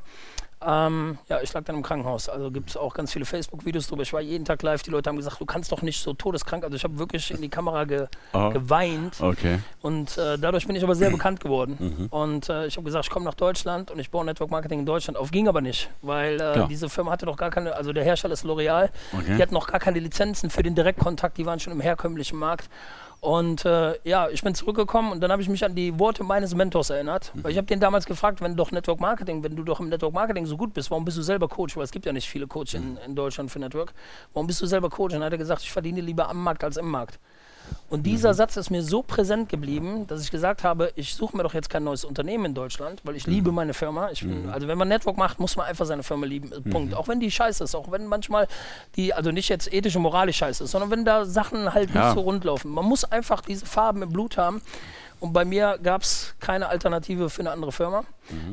ähm, 0.65 1.19
ja, 1.29 1.41
ich 1.43 1.53
lag 1.53 1.65
dann 1.65 1.77
im 1.77 1.83
Krankenhaus. 1.83 2.29
Also 2.29 2.51
gibt 2.51 2.71
es 2.71 2.77
auch 2.77 2.95
ganz 2.95 3.13
viele 3.13 3.25
Facebook-Videos 3.27 3.89
drüber. 3.89 4.03
Ich 4.03 4.13
war 4.13 4.21
jeden 4.21 4.45
Tag 4.45 4.63
live. 4.63 4.83
Die 4.83 4.91
Leute 4.91 5.11
haben 5.11 5.17
gesagt, 5.17 5.41
du 5.41 5.45
kannst 5.45 5.71
doch 5.71 5.83
nicht 5.83 6.01
so 6.03 6.15
todeskrank. 6.15 6.65
Also 6.65 6.77
ich 6.77 6.85
habe 6.85 6.99
wirklich 6.99 7.31
in 7.31 7.43
die 7.43 7.49
Kamera 7.49 7.85
ge 7.85 8.07
Oh. 8.33 8.51
geweint. 8.51 9.21
Okay. 9.21 9.59
Und 9.83 10.17
äh, 10.17 10.39
dadurch 10.39 10.67
bin 10.67 10.75
ich 10.77 10.83
aber 10.83 10.95
sehr 10.95 11.11
bekannt 11.11 11.41
geworden. 11.41 12.09
Und 12.11 12.49
äh, 12.49 12.67
ich 12.67 12.77
habe 12.77 12.85
gesagt, 12.85 13.05
ich 13.07 13.11
komme 13.11 13.25
nach 13.27 13.35
Deutschland 13.35 13.91
und 13.91 13.99
ich 13.99 14.11
baue 14.11 14.25
Network 14.25 14.51
Marketing 14.51 14.81
in 14.81 14.87
Deutschland 14.87 15.19
auf. 15.19 15.31
Ging 15.31 15.47
aber 15.49 15.61
nicht, 15.61 15.91
weil 16.03 16.41
äh, 16.41 16.67
diese 16.69 16.89
Firma 16.89 17.11
hatte 17.13 17.27
noch 17.27 17.37
gar 17.37 17.51
keine, 17.51 17.75
also 17.75 17.93
der 17.93 18.05
Hersteller 18.05 18.33
ist 18.35 18.45
L'Oreal, 18.45 18.89
Okay. 19.13 19.37
die 19.37 19.43
hatten 19.43 19.55
noch 19.55 19.67
gar 19.67 19.81
keine 19.81 19.99
Lizenzen 20.01 20.51
für 20.51 20.63
den 20.63 20.75
Direktkontakt, 20.75 21.37
die 21.39 21.47
waren 21.47 21.61
schon 21.61 21.73
im 21.73 21.81
herkömmlichen 21.81 22.39
Markt. 22.39 22.69
Und 23.21 23.65
äh, 23.65 23.99
ja, 24.05 24.29
ich 24.29 24.43
bin 24.43 24.55
zurückgekommen 24.55 25.11
und 25.11 25.21
dann 25.21 25.33
habe 25.33 25.43
ich 25.43 25.49
mich 25.49 25.65
an 25.65 25.75
die 25.75 25.99
Worte 25.99 26.23
meines 26.23 26.55
Mentors 26.55 26.91
erinnert. 26.91 27.33
Weil 27.35 27.53
ich 27.53 27.57
habe 27.59 27.67
den 27.67 27.81
damals 27.81 28.07
gefragt, 28.07 28.41
wenn 28.41 28.57
doch 28.57 28.71
Network 28.71 29.01
Marketing, 29.01 29.43
wenn 29.43 29.57
du 29.57 29.65
doch 29.65 29.81
im 29.81 29.89
Network 29.89 30.13
Marketing 30.13 30.47
so 30.47 30.57
gut 30.57 30.75
bist, 30.75 30.91
warum 30.91 31.05
bist 31.05 31.17
du 31.17 31.23
selber 31.23 31.49
Coach? 31.49 31.77
Weil 31.77 31.85
es 31.85 31.91
gibt 31.91 32.07
ja 32.07 32.13
nicht 32.13 32.29
viele 32.29 32.47
Coaches 32.47 32.75
in, 32.75 32.99
in 33.05 33.15
Deutschland 33.17 33.51
für 33.51 33.59
Network. 33.59 33.95
Warum 34.33 34.47
bist 34.47 34.61
du 34.61 34.67
selber 34.67 34.91
Coach? 34.91 35.15
Und 35.15 35.21
dann 35.21 35.27
hat 35.27 35.33
er 35.33 35.39
gesagt, 35.39 35.63
ich 35.63 35.73
verdiene 35.73 36.01
lieber 36.01 36.29
am 36.29 36.43
Markt 36.43 36.63
als 36.63 36.77
im 36.77 36.91
Markt. 36.91 37.19
Und 37.89 38.05
dieser 38.05 38.35
Satz 38.35 38.57
ist 38.57 38.71
mir 38.71 38.83
so 38.83 39.03
präsent 39.03 39.49
geblieben, 39.49 40.07
dass 40.09 40.21
ich 40.23 40.31
gesagt 40.33 40.65
habe, 40.65 40.93
ich 40.97 41.15
suche 41.15 41.37
mir 41.37 41.43
doch 41.45 41.55
jetzt 41.55 41.71
kein 41.71 41.85
neues 41.85 42.05
Unternehmen 42.05 42.47
in 42.47 42.55
Deutschland, 42.55 43.01
weil 43.05 43.15
ich 43.17 43.27
liebe 43.27 43.53
meine 43.53 43.75
Firma. 43.75 44.09
Bin, 44.21 44.49
Also 44.51 44.67
wenn 44.67 44.77
man 44.79 44.89
Network 44.89 45.17
macht, 45.17 45.39
muss 45.39 45.57
man 45.57 45.67
einfach 45.67 45.87
seine 45.87 46.03
Firma 46.03 46.27
lieben. 46.27 46.51
äh, 46.53 46.61
Punkt. 46.69 46.95
Auch 46.95 47.07
wenn 47.09 47.21
die 47.21 47.31
scheiße 47.31 47.63
ist, 47.63 47.75
auch 47.75 47.91
wenn 47.93 48.07
manchmal 48.07 48.49
die, 48.97 49.15
also 49.15 49.31
nicht 49.31 49.49
jetzt 49.49 49.73
ethisch 49.73 49.95
und 49.97 50.03
moralisch 50.03 50.39
scheiße 50.39 50.65
ist, 50.65 50.71
sondern 50.73 50.91
wenn 50.91 51.05
da 51.05 51.25
Sachen 51.25 51.73
halt 51.73 51.95
Ja. 51.95 52.07
nicht 52.07 52.15
so 52.15 52.21
rund 52.23 52.43
laufen. 52.45 52.71
Man 52.73 52.85
muss 52.85 53.05
einfach 53.05 53.41
diese 53.41 53.67
Farben 53.67 54.03
im 54.03 54.11
Blut 54.11 54.37
haben. 54.37 54.63
Und 55.19 55.33
bei 55.33 55.45
mir 55.45 55.79
gab 55.83 56.03
es 56.03 56.35
keine 56.41 56.69
Alternative 56.69 57.31
für 57.31 57.41
eine 57.41 57.51
andere 57.51 57.73
Firma. 57.73 58.05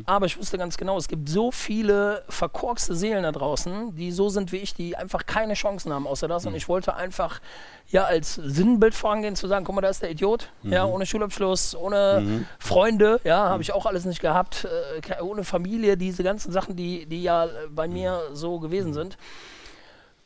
Aber 0.05 0.27
ich 0.27 0.37
wusste 0.37 0.57
ganz 0.57 0.77
genau, 0.77 0.97
es 0.97 1.07
gibt 1.07 1.27
so 1.27 1.51
viele 1.51 2.23
verkorkste 2.29 2.95
Seelen 2.95 3.23
da 3.23 3.31
draußen, 3.31 3.95
die 3.95 4.11
so 4.11 4.29
sind 4.29 4.51
wie 4.51 4.57
ich, 4.57 4.73
die 4.73 4.95
einfach 4.95 5.25
keine 5.25 5.55
Chancen 5.55 5.91
haben 5.91 6.07
außer 6.07 6.27
das. 6.27 6.45
Und 6.45 6.55
ich 6.55 6.69
wollte 6.69 6.95
einfach 6.95 7.41
ja 7.87 8.03
als 8.05 8.35
Sinnbild 8.35 8.95
vorangehen, 8.95 9.35
zu 9.35 9.47
sagen, 9.47 9.65
guck 9.65 9.75
mal, 9.75 9.81
da 9.81 9.89
ist 9.89 10.01
der 10.01 10.11
Idiot, 10.11 10.49
ja, 10.63 10.85
ohne 10.85 11.05
Schulabschluss, 11.05 11.75
ohne 11.75 12.45
Freunde, 12.59 13.19
ja, 13.23 13.49
habe 13.49 13.61
ich 13.63 13.73
auch 13.73 13.85
alles 13.85 14.05
nicht 14.05 14.21
gehabt, 14.21 14.65
äh, 14.65 15.21
ohne 15.21 15.43
Familie, 15.43 15.97
diese 15.97 16.23
ganzen 16.23 16.51
Sachen, 16.51 16.75
die, 16.75 17.05
die 17.07 17.23
ja 17.23 17.45
äh, 17.45 17.49
bei 17.69 17.87
mir 17.87 18.21
so 18.33 18.59
gewesen 18.59 18.93
sind. 18.93 19.17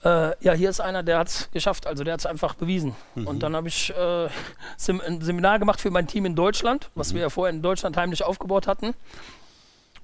Äh, 0.07 0.35
ja, 0.39 0.53
hier 0.53 0.69
ist 0.69 0.79
einer, 0.79 1.03
der 1.03 1.19
hat 1.19 1.27
es 1.27 1.51
geschafft, 1.51 1.85
also 1.85 2.03
der 2.03 2.13
hat 2.13 2.21
es 2.21 2.25
einfach 2.25 2.53
bewiesen. 2.55 2.95
Mhm. 3.15 3.27
Und 3.27 3.43
dann 3.43 3.55
habe 3.55 3.67
ich 3.67 3.89
äh, 3.95 4.29
Sem 4.77 5.01
ein 5.01 5.21
Seminar 5.21 5.59
gemacht 5.59 5.81
für 5.81 5.91
mein 5.91 6.07
Team 6.07 6.25
in 6.25 6.35
Deutschland, 6.35 6.89
was 6.95 7.11
mhm. 7.11 7.15
wir 7.15 7.21
ja 7.23 7.29
vorher 7.29 7.53
in 7.53 7.61
Deutschland 7.61 7.97
heimlich 7.97 8.23
aufgebaut 8.23 8.67
hatten. 8.67 8.93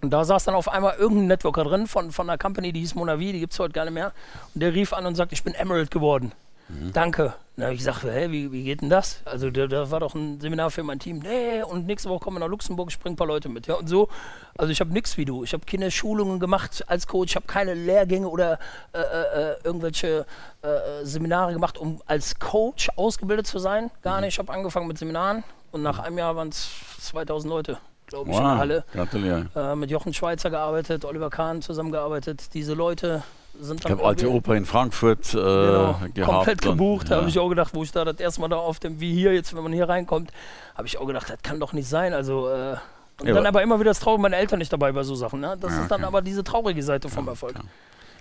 Und 0.02 0.10
da 0.10 0.26
saß 0.26 0.44
dann 0.44 0.56
auf 0.56 0.68
einmal 0.68 0.96
irgendein 0.98 1.28
Networker 1.28 1.64
drin 1.64 1.88
von, 1.88 2.12
von 2.12 2.30
einer 2.30 2.38
Company, 2.38 2.74
die 2.74 2.82
hieß 2.82 2.96
Monavi, 2.96 3.32
die 3.32 3.40
gibt 3.40 3.54
es 3.54 3.60
heute 3.60 3.72
gar 3.72 3.86
nicht 3.86 3.94
mehr. 3.94 4.12
Und 4.54 4.62
der 4.62 4.74
rief 4.74 4.92
an 4.92 5.06
und 5.06 5.16
sagt, 5.16 5.32
ich 5.32 5.44
bin 5.44 5.54
Emerald 5.54 5.92
geworden. 5.92 6.34
Mhm. 6.74 6.94
Danke. 6.94 7.34
Dann 7.56 7.66
habe 7.66 7.74
ich 7.76 7.80
gesagt, 7.82 8.04
hä, 8.04 8.32
wie, 8.32 8.52
wie 8.52 8.64
geht 8.64 8.82
denn 8.82 8.90
das? 8.90 9.22
Also 9.26 9.52
da, 9.52 9.68
da, 9.68 9.92
war 9.92 10.00
doch 10.00 10.16
ein 10.16 10.42
Seminar 10.42 10.72
für 10.72 10.82
mein 10.82 10.98
Team. 10.98 11.20
Nee, 11.20 11.62
und 11.62 11.86
nächste 11.86 12.10
Woche 12.10 12.24
kommen 12.24 12.38
wir 12.38 12.40
nach 12.40 12.48
Luxemburg, 12.48 12.90
ich 12.90 13.00
bringe 13.00 13.14
ein 13.14 13.18
paar 13.18 13.28
Leute 13.28 13.48
mit. 13.48 13.68
Ja, 13.68 13.76
und 13.76 13.88
so, 13.88 14.10
also 14.58 14.72
ich 14.72 14.80
habe 14.80 14.92
nichts 14.92 15.18
wie 15.18 15.26
du. 15.26 15.44
Ich 15.44 15.54
habe 15.54 15.64
keine 15.64 15.92
Schulungen 15.92 16.40
gemacht 16.40 16.84
als 16.88 17.06
Coach, 17.06 17.32
ich 17.32 17.36
habe 17.36 17.46
keine 17.46 17.76
Lehrgänge 17.76 18.28
oder 18.28 18.58
äh, 18.94 19.00
äh, 19.00 19.52
äh 19.52 19.56
irgendwelche 19.64 20.26
äh, 20.64 21.06
Seminare 21.06 21.54
gemacht, 21.54 21.78
um 21.78 22.02
als 22.08 22.40
Coach 22.40 22.90
ausgebildet 22.96 23.46
zu 23.46 23.60
sein. 23.60 23.92
Gar 24.02 24.16
mhm. 24.16 24.22
nicht. 24.22 24.34
Ich 24.34 24.40
habe 24.40 24.52
angefangen 24.52 24.88
mit 24.88 24.98
Seminaren 24.98 25.44
und 25.72 25.84
nach 25.84 26.00
einem 26.00 26.18
Jahr 26.18 26.36
waren 26.36 26.50
es 26.50 26.72
2000 27.02 27.50
Leute 27.52 27.78
glaube 28.08 28.30
ich, 28.30 28.36
wow, 28.36 28.42
in 28.42 28.48
der 28.48 28.58
Halle. 28.58 28.86
Gratuliere. 28.94 29.50
Äh, 29.56 29.76
mit 29.76 29.90
Jochen 29.90 30.14
Schweizer 30.14 30.50
gearbeitet, 30.50 31.06
Oliver 31.06 31.30
Kahn 31.30 31.62
zusammengearbeitet. 31.62 32.54
Diese 32.54 32.74
Leute 32.74 33.24
sind 33.60 33.84
dann. 33.84 33.92
Ich 33.92 33.98
habe 33.98 34.08
alte 34.08 34.32
Oper 34.32 34.56
in 34.56 34.66
Frankfurt 34.66 35.34
äh, 35.34 35.38
genau, 35.38 36.00
gehabt. 36.14 36.34
Komplett 36.34 36.62
gebucht. 36.62 37.12
Da 37.12 37.18
habe 37.18 37.30
ich 37.30 37.40
auch 37.40 37.50
gedacht, 37.50 37.74
wo 37.74 37.84
ich 37.84 37.92
da 37.92 38.06
das 38.06 38.20
erste 38.20 38.42
Mal 38.42 38.48
da 38.50 38.58
auf 38.58 38.80
dem, 38.80 39.00
wie 39.00 39.14
hier 39.14 39.34
jetzt, 39.34 39.56
wenn 39.56 39.64
man 39.64 39.74
hier 39.74 39.88
reinkommt, 39.88 40.32
habe 40.76 40.88
ich 40.88 40.98
auch 40.98 41.06
gedacht, 41.06 41.30
das 41.30 41.42
kann 41.42 41.60
doch 41.60 41.74
nicht 41.74 41.88
sein. 41.88 42.14
Also. 42.14 42.50
Äh, 42.50 42.76
und 43.20 43.28
ja, 43.28 43.36
dann 43.36 43.46
aber 43.46 43.62
immer 43.62 43.80
wieder 43.80 43.92
das 43.92 44.00
Traurig, 44.00 44.22
meine 44.22 44.36
Eltern 44.36 44.58
nicht 44.58 44.74
dabei 44.74 44.92
bei 44.92 45.04
so 45.04 45.14
Sachen. 45.14 45.40
Ne? 45.40 45.56
Das 45.60 45.72
ja, 45.72 45.84
ist 45.84 45.92
dann 45.92 46.02
okay. 46.02 46.08
aber 46.08 46.22
diese 46.24 46.44
traurige 46.44 46.82
Seite 46.82 47.10
vom 47.10 47.28
Erfolg. 47.28 47.56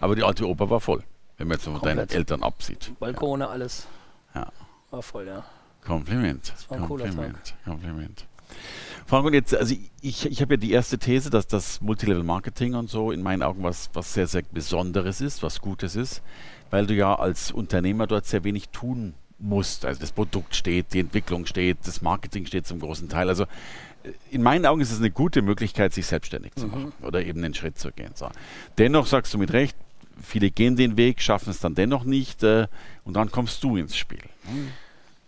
Aber 0.01 0.15
die 0.15 0.23
alte 0.23 0.47
Oper 0.47 0.69
war 0.69 0.81
voll, 0.81 1.03
wenn 1.39 1.49
man 1.49 1.57
jetzt 1.57 1.65
von 1.65 1.81
deinen 1.81 2.11
Eltern 2.11 2.43
absieht. 2.43 2.93
Balkone, 3.01 3.49
alles. 3.49 3.87
Ja. 4.35 4.49
War 4.91 5.03
voll, 5.03 5.27
ja. 5.27 5.45
Kompliment. 5.85 6.53
Das 6.55 6.71
war 6.71 6.77
ein 6.77 6.87
Kompliment. 6.87 7.17
cooler 7.17 7.33
Tag. 7.33 7.65
Kompliment. 7.65 8.27
Frank, 9.07 9.27
und 9.27 9.35
jetzt, 9.35 9.55
also 9.55 9.75
ich, 10.01 10.27
ich 10.27 10.41
habe 10.41 10.55
ja 10.55 10.59
die 10.59 10.73
erste 10.73 10.99
These, 10.99 11.31
dass 11.31 11.47
das 11.47 11.81
Multilevel-Marketing 11.81 12.75
und 12.75 12.89
so 12.89 13.11
in 13.11 13.23
meinen 13.23 13.43
Augen 13.43 13.63
was, 13.63 13.91
was 13.93 14.15
sehr, 14.15 14.27
sehr 14.27 14.43
Besonderes 14.53 15.21
ist, 15.21 15.43
was 15.43 15.61
Gutes 15.61 15.97
ist, 15.97 16.23
weil 16.71 16.87
du 16.87 16.95
ja 16.95 17.15
als 17.15 17.53
Unternehmer 17.53 18.07
dort 18.07 18.27
sehr 18.27 18.45
wenig 18.45 18.69
tun 18.71 19.15
musst. 19.39 19.85
Also 19.85 20.01
das 20.01 20.13
Produkt 20.13 20.55
steht, 20.55 20.95
die 20.95 21.01
Entwicklung 21.01 21.47
steht, 21.47 21.79
das 21.85 22.01
Marketing 22.01 22.47
steht 22.47 22.67
zum 22.67 22.81
großen 22.81 23.09
Teil. 23.09 23.29
Also 23.29 23.45
äh, 23.45 24.13
in 24.31 24.43
meinen 24.43 24.65
Augen 24.67 24.81
ist 24.81 24.93
es 24.93 24.99
eine 24.99 25.11
gute 25.11 25.43
Möglichkeit, 25.43 25.93
sich 25.93 26.07
selbstständig 26.07 26.55
zu 26.55 26.69
machen 26.69 26.93
mhm. 26.99 27.07
oder 27.07 27.25
eben 27.25 27.45
einen 27.45 27.55
Schritt 27.55 27.79
zu 27.79 27.91
gehen. 27.93 28.13
So. 28.15 28.29
Dennoch 28.79 29.07
sagst 29.07 29.35
du 29.35 29.39
mit 29.39 29.53
Recht, 29.53 29.77
viele 30.23 30.51
gehen 30.51 30.77
den 30.77 30.97
Weg, 30.97 31.21
schaffen 31.21 31.51
es 31.51 31.61
dann 31.61 31.75
dennoch 31.75 32.05
nicht 32.05 32.43
äh, 32.43 32.69
und 33.05 33.15
dann 33.15 33.31
kommst 33.31 33.63
du 33.65 33.77
ins 33.77 33.97
Spiel. 33.97 34.23
Mhm. 34.45 34.69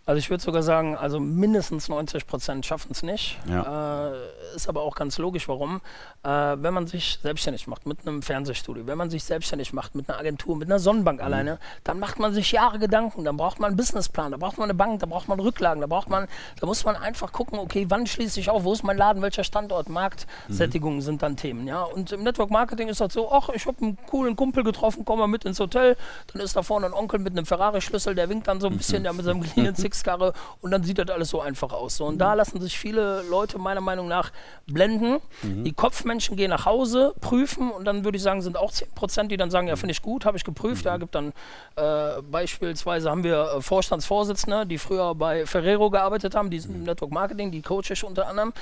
Also 0.06 0.18
ich 0.18 0.28
würde 0.28 0.42
sogar 0.42 0.62
sagen, 0.62 0.96
also 0.96 1.18
mindestens 1.18 1.88
90 1.88 2.26
Prozent 2.26 2.66
schaffen 2.66 2.88
es 2.92 3.02
nicht. 3.02 3.38
Ja. 3.48 4.12
Äh, 4.12 4.16
ist 4.54 4.68
aber 4.68 4.82
auch 4.82 4.96
ganz 4.96 5.16
logisch, 5.16 5.48
warum. 5.48 5.80
Äh, 6.22 6.28
wenn 6.28 6.74
man 6.74 6.86
sich 6.86 7.18
selbstständig 7.22 7.66
macht 7.66 7.86
mit 7.86 8.06
einem 8.06 8.20
Fernsehstudio, 8.20 8.86
wenn 8.86 8.98
man 8.98 9.08
sich 9.08 9.24
selbstständig 9.24 9.72
macht 9.72 9.94
mit 9.94 10.10
einer 10.10 10.18
Agentur, 10.18 10.56
mit 10.56 10.68
einer 10.68 10.78
Sonnenbank 10.78 11.20
mhm. 11.20 11.24
alleine, 11.24 11.58
dann 11.84 11.98
macht 11.98 12.18
man 12.18 12.34
sich 12.34 12.52
Jahre 12.52 12.78
Gedanken. 12.78 13.24
Dann 13.24 13.38
braucht 13.38 13.60
man 13.60 13.68
einen 13.68 13.76
Businessplan, 13.78 14.32
da 14.32 14.36
braucht 14.36 14.58
man 14.58 14.64
eine 14.64 14.74
Bank, 14.74 15.00
da 15.00 15.06
braucht 15.06 15.26
man 15.26 15.40
Rücklagen, 15.40 15.80
da 15.80 15.86
braucht 15.86 16.10
man, 16.10 16.28
da 16.60 16.66
muss 16.66 16.84
man 16.84 16.96
einfach 16.96 17.32
gucken, 17.32 17.58
okay, 17.58 17.86
wann 17.88 18.06
schließe 18.06 18.40
ich 18.40 18.50
auf, 18.50 18.64
wo 18.64 18.74
ist 18.74 18.84
mein 18.84 18.98
Laden, 18.98 19.22
welcher 19.22 19.44
Standort, 19.44 19.88
Marktsättigung 19.88 20.96
mhm. 20.96 21.00
sind 21.00 21.22
dann 21.22 21.36
Themen. 21.36 21.66
Ja? 21.66 21.82
Und 21.82 22.12
im 22.12 22.24
Network 22.24 22.50
Marketing 22.50 22.88
ist 22.88 23.00
das 23.00 23.14
so, 23.14 23.32
ach, 23.32 23.48
ich 23.54 23.66
habe 23.66 23.78
einen 23.80 23.96
coolen 24.06 24.36
Kumpel 24.36 24.64
getroffen, 24.64 25.06
komm 25.06 25.18
mal 25.18 25.28
mit 25.28 25.46
ins 25.46 25.60
Hotel, 25.60 25.96
dann 26.32 26.42
ist 26.42 26.56
da 26.56 26.62
vorne 26.62 26.86
ein 26.86 26.92
Onkel 26.92 27.20
mit 27.20 27.32
einem 27.32 27.46
Ferrari-Schlüssel, 27.46 28.14
der 28.14 28.28
winkt 28.28 28.48
dann 28.48 28.60
so 28.60 28.66
ein 28.66 28.76
bisschen 28.76 29.00
mhm. 29.00 29.06
ja, 29.06 29.12
mit 29.14 29.24
seinem 29.24 29.42
kleinen 29.42 29.74
Sixkarre 29.94 30.32
und 30.60 30.70
dann 30.70 30.82
sieht 30.82 30.98
das 30.98 31.08
alles 31.08 31.30
so 31.30 31.40
einfach 31.40 31.72
aus. 31.72 31.96
So. 31.96 32.04
Und 32.04 32.14
mhm. 32.14 32.18
da 32.18 32.34
lassen 32.34 32.60
sich 32.60 32.78
viele 32.78 33.22
Leute 33.22 33.58
meiner 33.58 33.80
Meinung 33.80 34.08
nach 34.08 34.32
blenden. 34.66 35.20
Mhm. 35.42 35.64
Die 35.64 35.72
Kopfmenschen 35.72 36.36
gehen 36.36 36.50
nach 36.50 36.66
Hause, 36.66 37.14
prüfen 37.20 37.70
und 37.70 37.84
dann 37.84 38.04
würde 38.04 38.16
ich 38.16 38.22
sagen, 38.22 38.42
sind 38.42 38.56
auch 38.56 38.72
10%, 38.72 39.28
die 39.28 39.36
dann 39.36 39.50
sagen, 39.50 39.68
ja, 39.68 39.76
finde 39.76 39.92
ich 39.92 40.02
gut, 40.02 40.24
habe 40.26 40.36
ich 40.36 40.44
geprüft. 40.44 40.84
Mhm. 40.84 40.88
Da 40.88 40.96
gibt 40.98 41.14
dann 41.14 41.32
äh, 41.76 42.22
beispielsweise 42.22 43.10
haben 43.10 43.24
wir 43.24 43.54
äh, 43.56 43.62
Vorstandsvorsitzende, 43.62 44.66
die 44.66 44.78
früher 44.78 45.14
bei 45.14 45.46
Ferrero 45.46 45.90
gearbeitet 45.90 46.34
haben, 46.34 46.50
die 46.50 46.60
sind 46.60 46.74
im 46.74 46.80
mhm. 46.80 46.86
Network 46.86 47.10
Marketing, 47.10 47.50
die 47.50 47.62
coach 47.62 47.90
ich 47.90 48.04
unter 48.04 48.28
anderem. 48.28 48.52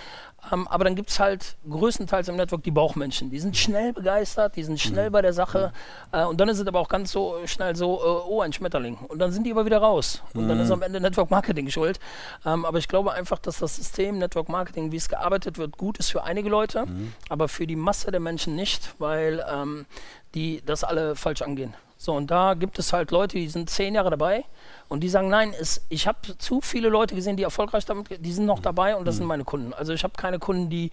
Ähm, 0.50 0.66
aber 0.68 0.84
dann 0.84 0.96
gibt 0.96 1.10
es 1.10 1.20
halt 1.20 1.56
größtenteils 1.68 2.28
im 2.28 2.36
Network 2.36 2.62
die 2.64 2.70
Bauchmenschen. 2.70 3.30
Die 3.30 3.38
sind 3.38 3.56
schnell 3.56 3.92
begeistert, 3.92 4.56
die 4.56 4.64
sind 4.64 4.80
schnell 4.80 5.08
mhm. 5.08 5.12
bei 5.12 5.22
der 5.22 5.32
Sache. 5.32 5.72
Äh, 6.10 6.24
und 6.24 6.40
dann 6.40 6.48
ist 6.48 6.58
es 6.58 6.66
aber 6.66 6.80
auch 6.80 6.88
ganz 6.88 7.12
so 7.12 7.36
schnell 7.46 7.76
so, 7.76 7.98
äh, 7.98 8.28
oh, 8.28 8.40
ein 8.40 8.52
Schmetterling. 8.52 8.96
Und 8.96 9.18
dann 9.18 9.30
sind 9.30 9.44
die 9.44 9.52
aber 9.52 9.66
wieder 9.66 9.78
raus. 9.78 10.22
Und 10.34 10.48
dann 10.48 10.58
ist 10.58 10.70
am 10.70 10.82
Ende 10.82 11.00
Network 11.00 11.30
Marketing 11.30 11.70
schuld. 11.70 12.00
Ähm, 12.44 12.64
aber 12.64 12.78
ich 12.78 12.88
glaube 12.88 13.12
einfach, 13.12 13.38
dass 13.38 13.58
das 13.58 13.76
System 13.76 14.18
Network 14.18 14.48
Marketing, 14.48 14.90
wie 14.90 14.96
es 14.96 15.08
gearbeitet 15.08 15.58
wird, 15.58 15.78
gut 15.78 15.98
ist 15.98 16.10
für 16.10 16.24
einige 16.24 16.48
Leute, 16.48 16.86
mhm. 16.86 17.12
aber 17.28 17.48
für 17.48 17.66
die 17.66 17.76
Masse 17.76 18.10
der 18.10 18.20
Menschen 18.20 18.56
nicht, 18.56 18.94
weil 18.98 19.44
ähm, 19.50 19.86
die 20.34 20.62
das 20.64 20.82
alle 20.82 21.14
falsch 21.14 21.42
angehen. 21.42 21.74
So, 22.02 22.14
und 22.14 22.32
da 22.32 22.54
gibt 22.54 22.80
es 22.80 22.92
halt 22.92 23.12
Leute, 23.12 23.36
die 23.36 23.48
sind 23.48 23.70
zehn 23.70 23.94
Jahre 23.94 24.10
dabei 24.10 24.44
und 24.88 25.04
die 25.04 25.08
sagen, 25.08 25.28
nein, 25.28 25.54
es, 25.60 25.86
ich 25.88 26.08
habe 26.08 26.18
zu 26.36 26.60
viele 26.60 26.88
Leute 26.88 27.14
gesehen, 27.14 27.36
die 27.36 27.44
erfolgreich 27.44 27.84
damit, 27.84 28.08
die 28.18 28.32
sind 28.32 28.44
noch 28.44 28.58
dabei 28.58 28.96
und 28.96 29.04
das 29.04 29.14
mhm. 29.14 29.18
sind 29.18 29.26
meine 29.28 29.44
Kunden. 29.44 29.72
Also 29.72 29.92
ich 29.92 30.02
habe 30.02 30.14
keine 30.16 30.40
Kunden, 30.40 30.68
die 30.68 30.90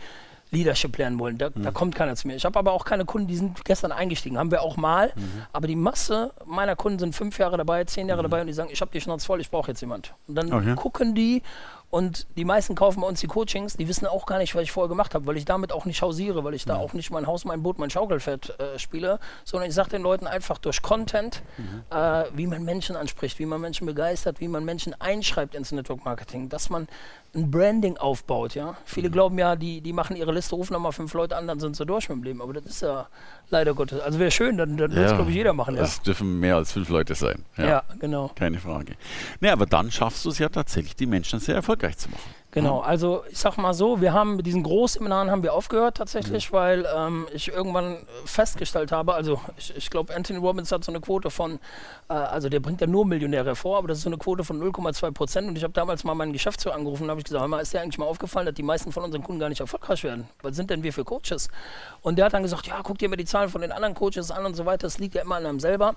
Leadership 0.52 0.96
lernen 1.00 1.18
wollen. 1.18 1.40
Da, 1.40 1.50
mhm. 1.50 1.64
da 1.64 1.72
kommt 1.72 1.96
keiner 1.96 2.16
zu 2.16 2.28
mir. 2.28 2.36
Ich 2.36 2.46
habe 2.46 2.60
aber 2.60 2.74
auch 2.74 2.86
keine 2.86 3.06
Kunden, 3.06 3.28
die 3.28 3.38
sind 3.38 3.66
gestern 3.66 3.92
eingestiegen. 3.92 4.38
Haben 4.38 4.52
wir 4.52 4.62
auch 4.62 4.78
mal. 4.78 5.12
Mhm. 5.16 5.46
Aber 5.52 5.66
die 5.66 5.76
Masse 5.76 6.32
meiner 6.46 6.76
Kunden 6.76 7.00
sind 7.00 7.16
fünf 7.16 7.40
Jahre 7.40 7.58
dabei, 7.58 7.86
zehn 7.86 8.08
Jahre 8.08 8.22
mhm. 8.22 8.30
dabei 8.30 8.42
und 8.42 8.48
die 8.48 8.54
sagen, 8.54 8.70
ich 8.72 8.80
habe 8.80 8.92
die 8.92 9.02
Schnauze 9.02 9.26
voll, 9.26 9.42
ich 9.42 9.50
brauche 9.50 9.72
jetzt 9.72 9.82
jemand. 9.82 10.14
Und 10.28 10.36
dann 10.36 10.54
okay. 10.54 10.76
gucken 10.76 11.16
die 11.16 11.42
und 11.92 12.28
die 12.38 12.46
meisten 12.46 12.76
kaufen 12.76 13.02
bei 13.02 13.08
uns 13.08 13.20
die 13.20 13.28
Coachings, 13.28 13.76
die 13.76 13.88
wissen 13.88 14.06
auch 14.06 14.28
gar 14.28 14.38
nicht, 14.38 14.54
was 14.54 14.62
ich 14.62 14.72
vorher 14.72 14.90
gemacht 14.90 15.16
habe, 15.16 15.26
weil 15.26 15.38
ich 15.38 15.46
damit 15.46 15.72
auch 15.72 15.86
nicht 15.86 16.02
hausiere, 16.02 16.44
weil 16.44 16.54
ich 16.54 16.66
da 16.66 16.78
auch 16.78 16.94
nicht 16.94 17.10
mein 17.10 17.26
Haus, 17.26 17.46
mein 17.46 17.64
Boot, 17.64 17.80
mein 17.80 17.90
Schaukelpferd 17.90 18.60
äh, 18.60 18.78
spiele, 18.78 19.20
sondern 19.44 19.70
ich 19.70 19.76
sage 19.76 19.90
den 19.90 20.04
Leuten 20.04 20.28
einfach 20.28 20.60
durch 20.60 20.84
Content, 20.84 21.42
mhm. 21.58 21.84
äh, 21.90 22.26
wie 22.34 22.46
man 22.46 22.64
Menschen 22.64 22.96
anspricht, 22.96 23.40
wie 23.40 23.48
man 23.48 23.60
Menschen 23.60 23.88
begeistert, 23.88 24.40
wie 24.40 24.48
man 24.48 24.66
Menschen 24.66 24.94
einschreibt 25.02 25.56
ins 25.56 25.72
Network 25.72 26.06
Marketing, 26.06 26.48
dass 26.50 26.70
man 26.70 26.88
ein 27.36 27.52
Branding 27.52 27.98
aufbaut. 27.98 28.56
Ja? 28.56 28.78
Viele 28.86 29.10
mhm. 29.10 29.14
glauben 29.14 29.38
ja, 29.38 29.56
die, 29.56 29.82
die 29.82 29.94
machen 29.94 30.16
ihre 30.16 30.32
Liste, 30.32 30.56
rufen 30.56 30.74
nochmal 30.74 30.92
fünf 30.92 31.14
Leute 31.14 31.38
an, 31.38 31.48
dann 31.48 31.60
sind 31.60 31.76
sie 31.76 31.86
durch 31.86 32.10
mit 32.10 32.18
dem 32.18 32.24
Leben. 32.24 32.42
Aber 32.42 32.54
das 32.54 32.66
ist 32.66 32.82
ja 32.82 33.08
leider 33.50 33.74
Gottes. 33.74 34.00
Also 34.00 34.20
wäre 34.20 34.32
schön, 34.32 34.58
dann, 34.58 34.78
dann 34.78 34.92
ja, 34.92 34.98
würde 34.98 35.06
es, 35.06 35.14
glaube 35.16 35.30
ich, 35.32 35.38
jeder 35.38 35.54
machen. 35.54 35.76
Es 35.78 35.98
ja. 35.98 36.04
dürfen 36.04 36.40
mehr 36.40 36.56
als 36.56 36.72
fünf 36.72 36.90
Leute 36.90 37.16
sein. 37.16 37.46
Ja, 37.58 37.66
ja 37.66 37.84
genau. 38.00 38.32
Keine 38.36 38.60
Frage. 38.60 38.94
Nee, 39.40 39.50
aber 39.50 39.66
dann 39.66 39.92
schaffst 39.92 40.26
du 40.26 40.30
es 40.30 40.40
ja 40.40 40.50
tatsächlich, 40.50 40.96
die 40.96 41.06
Menschen 41.06 41.40
sehr 41.40 41.56
erfolgreich 41.56 41.98
zu 41.98 42.10
machen. 42.10 42.34
Genau, 42.52 42.80
also 42.80 43.24
ich 43.30 43.38
sag 43.38 43.58
mal 43.58 43.76
so, 43.76 44.02
wir 44.02 44.12
haben 44.12 44.36
mit 44.36 44.48
diesen 44.48 44.64
Großseminaren 44.64 45.30
haben 45.30 45.44
wir 45.44 45.54
aufgehört 45.54 45.98
tatsächlich, 45.98 46.52
mhm. 46.52 46.56
weil 46.56 46.88
ähm, 46.96 47.28
ich 47.32 47.50
irgendwann 47.50 47.98
festgestellt 48.26 48.92
habe, 48.92 49.14
also 49.14 49.40
ich, 49.56 49.76
ich 49.78 49.90
glaube, 49.92 50.16
Anthony 50.16 50.40
Robbins 50.40 50.72
hat 50.72 50.84
so 50.84 50.92
eine 50.92 51.00
Quote 51.00 51.30
von, 51.30 51.60
äh, 52.10 52.14
also 52.14 52.50
der 52.50 52.60
bringt 52.60 52.82
ja 52.82 52.88
nur 52.88 53.06
Millionäre 53.06 53.46
hervor, 53.46 53.78
aber 53.78 53.88
das 53.88 54.00
ist 54.00 54.04
so 54.04 54.10
eine 54.10 54.18
Quote 54.18 54.44
von 54.44 54.60
0,2 54.60 55.12
Prozent 55.12 55.48
und 55.48 55.58
ich 55.58 55.64
habe 55.64 55.74
damals 55.74 56.04
mal 56.04 56.16
meinen 56.16 56.34
Geschäftsführer 56.34 56.74
angerufen 56.74 57.04
und 57.04 57.12
habe 57.12 57.20
ich 57.20 57.26
gesagt, 57.26 57.48
mal, 57.48 57.60
ist 57.60 57.72
dir 57.72 57.82
eigentlich 57.82 58.00
mal 58.00 58.06
aufgefallen, 58.06 58.48
dass 58.48 58.56
die 58.56 58.64
meisten 58.64 58.92
von 58.92 59.04
unseren 59.04 59.22
Kunden 59.22 59.40
gar 59.40 59.50
nicht 59.50 59.62
erfolgreich 59.62 60.04
werden? 60.04 60.28
Was 60.42 60.56
sind 60.56 60.72
denn 60.72 60.82
wir 60.82 60.92
für 60.92 61.06
Coaches? 61.06 61.50
Und 62.02 62.18
der 62.18 62.26
hat 62.26 62.34
dann 62.34 62.42
gesagt, 62.42 62.66
ja, 62.66 62.80
guck 62.82 62.98
dir 62.98 63.10
mal 63.10 63.16
die 63.16 63.26
Zahlen 63.26 63.50
von 63.50 63.62
den 63.62 63.72
anderen 63.72 63.94
Coaches 63.94 64.32
an 64.32 64.44
und 64.48 64.56
so 64.56 64.66
weiter, 64.66 64.88
das 64.88 64.98
liegt 64.98 65.14
ja 65.14 65.22
immer 65.22 65.36
an 65.36 65.46
einem 65.46 65.60
selber. 65.60 65.94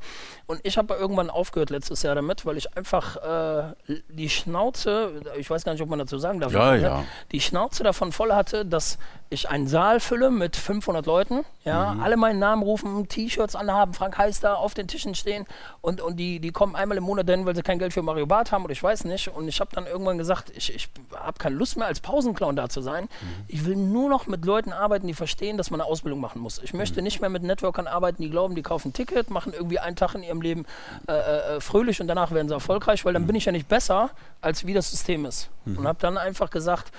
Und 0.46 0.60
ich 0.64 0.76
habe 0.76 0.92
irgendwann 0.94 1.30
aufgehört 1.30 1.70
letztes 1.70 2.02
Jahr 2.02 2.14
damit, 2.14 2.44
weil 2.44 2.58
ich 2.58 2.76
einfach 2.76 3.16
äh, 3.16 3.94
die 4.10 4.28
Schnauze, 4.28 5.22
ich 5.38 5.48
weiß 5.48 5.64
gar 5.64 5.72
nicht, 5.72 5.80
ob 5.80 5.88
man 5.88 5.98
dazu 5.98 6.18
sagen 6.18 6.41
darf, 6.42 6.52
ja, 6.52 6.74
ja. 6.74 7.04
die 7.32 7.40
Schnauze 7.40 7.82
davon 7.84 8.12
voll 8.12 8.32
hatte, 8.32 8.64
dass 8.66 8.98
ich 9.32 9.48
einen 9.48 9.66
Saal 9.66 10.00
fülle 10.00 10.30
mit 10.30 10.56
500 10.56 11.06
Leuten, 11.06 11.44
ja, 11.64 11.94
mhm. 11.94 12.02
alle 12.02 12.16
meinen 12.16 12.38
Namen 12.38 12.62
rufen, 12.62 13.08
T-Shirts 13.08 13.56
anhaben, 13.56 13.94
Frank 13.94 14.18
Heister 14.18 14.58
auf 14.58 14.74
den 14.74 14.88
Tischen 14.88 15.14
stehen 15.14 15.46
und, 15.80 16.00
und 16.00 16.16
die, 16.16 16.40
die 16.40 16.50
kommen 16.50 16.76
einmal 16.76 16.98
im 16.98 17.04
Monat 17.04 17.28
hin, 17.28 17.46
weil 17.46 17.54
sie 17.54 17.62
kein 17.62 17.78
Geld 17.78 17.92
für 17.92 18.02
Mario 18.02 18.26
Barth 18.26 18.52
haben 18.52 18.64
oder 18.64 18.72
ich 18.72 18.82
weiß 18.82 19.04
nicht. 19.04 19.28
Und 19.28 19.48
ich 19.48 19.60
habe 19.60 19.70
dann 19.74 19.86
irgendwann 19.86 20.18
gesagt, 20.18 20.52
ich, 20.54 20.74
ich 20.74 20.88
habe 21.14 21.38
keine 21.38 21.56
Lust 21.56 21.76
mehr 21.76 21.86
als 21.86 22.00
Pausenclown 22.00 22.56
da 22.56 22.68
zu 22.68 22.82
sein. 22.82 23.04
Mhm. 23.04 23.44
Ich 23.48 23.64
will 23.64 23.76
nur 23.76 24.08
noch 24.08 24.26
mit 24.26 24.44
Leuten 24.44 24.72
arbeiten, 24.72 25.06
die 25.06 25.14
verstehen, 25.14 25.56
dass 25.56 25.70
man 25.70 25.80
eine 25.80 25.88
Ausbildung 25.88 26.20
machen 26.20 26.40
muss. 26.40 26.60
Ich 26.62 26.74
möchte 26.74 27.00
mhm. 27.00 27.04
nicht 27.04 27.20
mehr 27.20 27.30
mit 27.30 27.42
Networkern 27.42 27.86
arbeiten, 27.86 28.22
die 28.22 28.30
glauben, 28.30 28.54
die 28.54 28.62
kaufen 28.62 28.88
ein 28.88 28.92
Ticket, 28.92 29.30
machen 29.30 29.52
irgendwie 29.52 29.78
einen 29.78 29.96
Tag 29.96 30.14
in 30.14 30.22
ihrem 30.22 30.42
Leben 30.42 30.66
äh, 31.08 31.12
äh, 31.12 31.60
fröhlich 31.60 32.00
und 32.00 32.08
danach 32.08 32.32
werden 32.32 32.48
sie 32.48 32.54
erfolgreich, 32.54 33.04
weil 33.04 33.12
dann 33.12 33.22
mhm. 33.22 33.28
bin 33.28 33.36
ich 33.36 33.44
ja 33.44 33.52
nicht 33.52 33.68
besser, 33.68 34.10
als 34.40 34.66
wie 34.66 34.74
das 34.74 34.90
System 34.90 35.24
ist. 35.24 35.48
Und 35.64 35.80
mhm. 35.80 35.86
habe 35.86 35.98
dann 36.00 36.18
einfach 36.18 36.50
gesagt, 36.50 36.92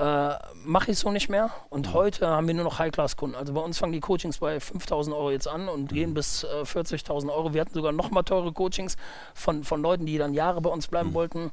äh, 0.00 0.34
mache 0.64 0.90
ich 0.90 0.98
so 0.98 1.10
nicht 1.10 1.28
mehr. 1.28 1.50
Und 1.68 1.92
heute 1.92 2.26
haben 2.26 2.46
wir 2.46 2.54
nur 2.54 2.64
noch 2.64 2.78
High-Class-Kunden. 2.78 3.36
Also 3.36 3.52
bei 3.52 3.60
uns 3.60 3.78
fangen 3.78 3.92
die 3.92 4.00
Coachings 4.00 4.38
bei 4.38 4.56
5.000 4.56 5.12
Euro 5.12 5.30
jetzt 5.30 5.46
an 5.46 5.68
und 5.68 5.92
gehen 5.92 6.14
bis 6.14 6.44
äh, 6.44 6.62
40.000 6.62 7.32
Euro. 7.32 7.52
Wir 7.52 7.60
hatten 7.60 7.74
sogar 7.74 7.92
noch 7.92 8.10
mal 8.10 8.22
teure 8.22 8.52
Coachings 8.52 8.96
von, 9.34 9.62
von 9.62 9.82
Leuten, 9.82 10.06
die 10.06 10.16
dann 10.16 10.32
Jahre 10.32 10.60
bei 10.60 10.70
uns 10.70 10.88
bleiben 10.88 11.10
mhm. 11.10 11.14
wollten. 11.14 11.50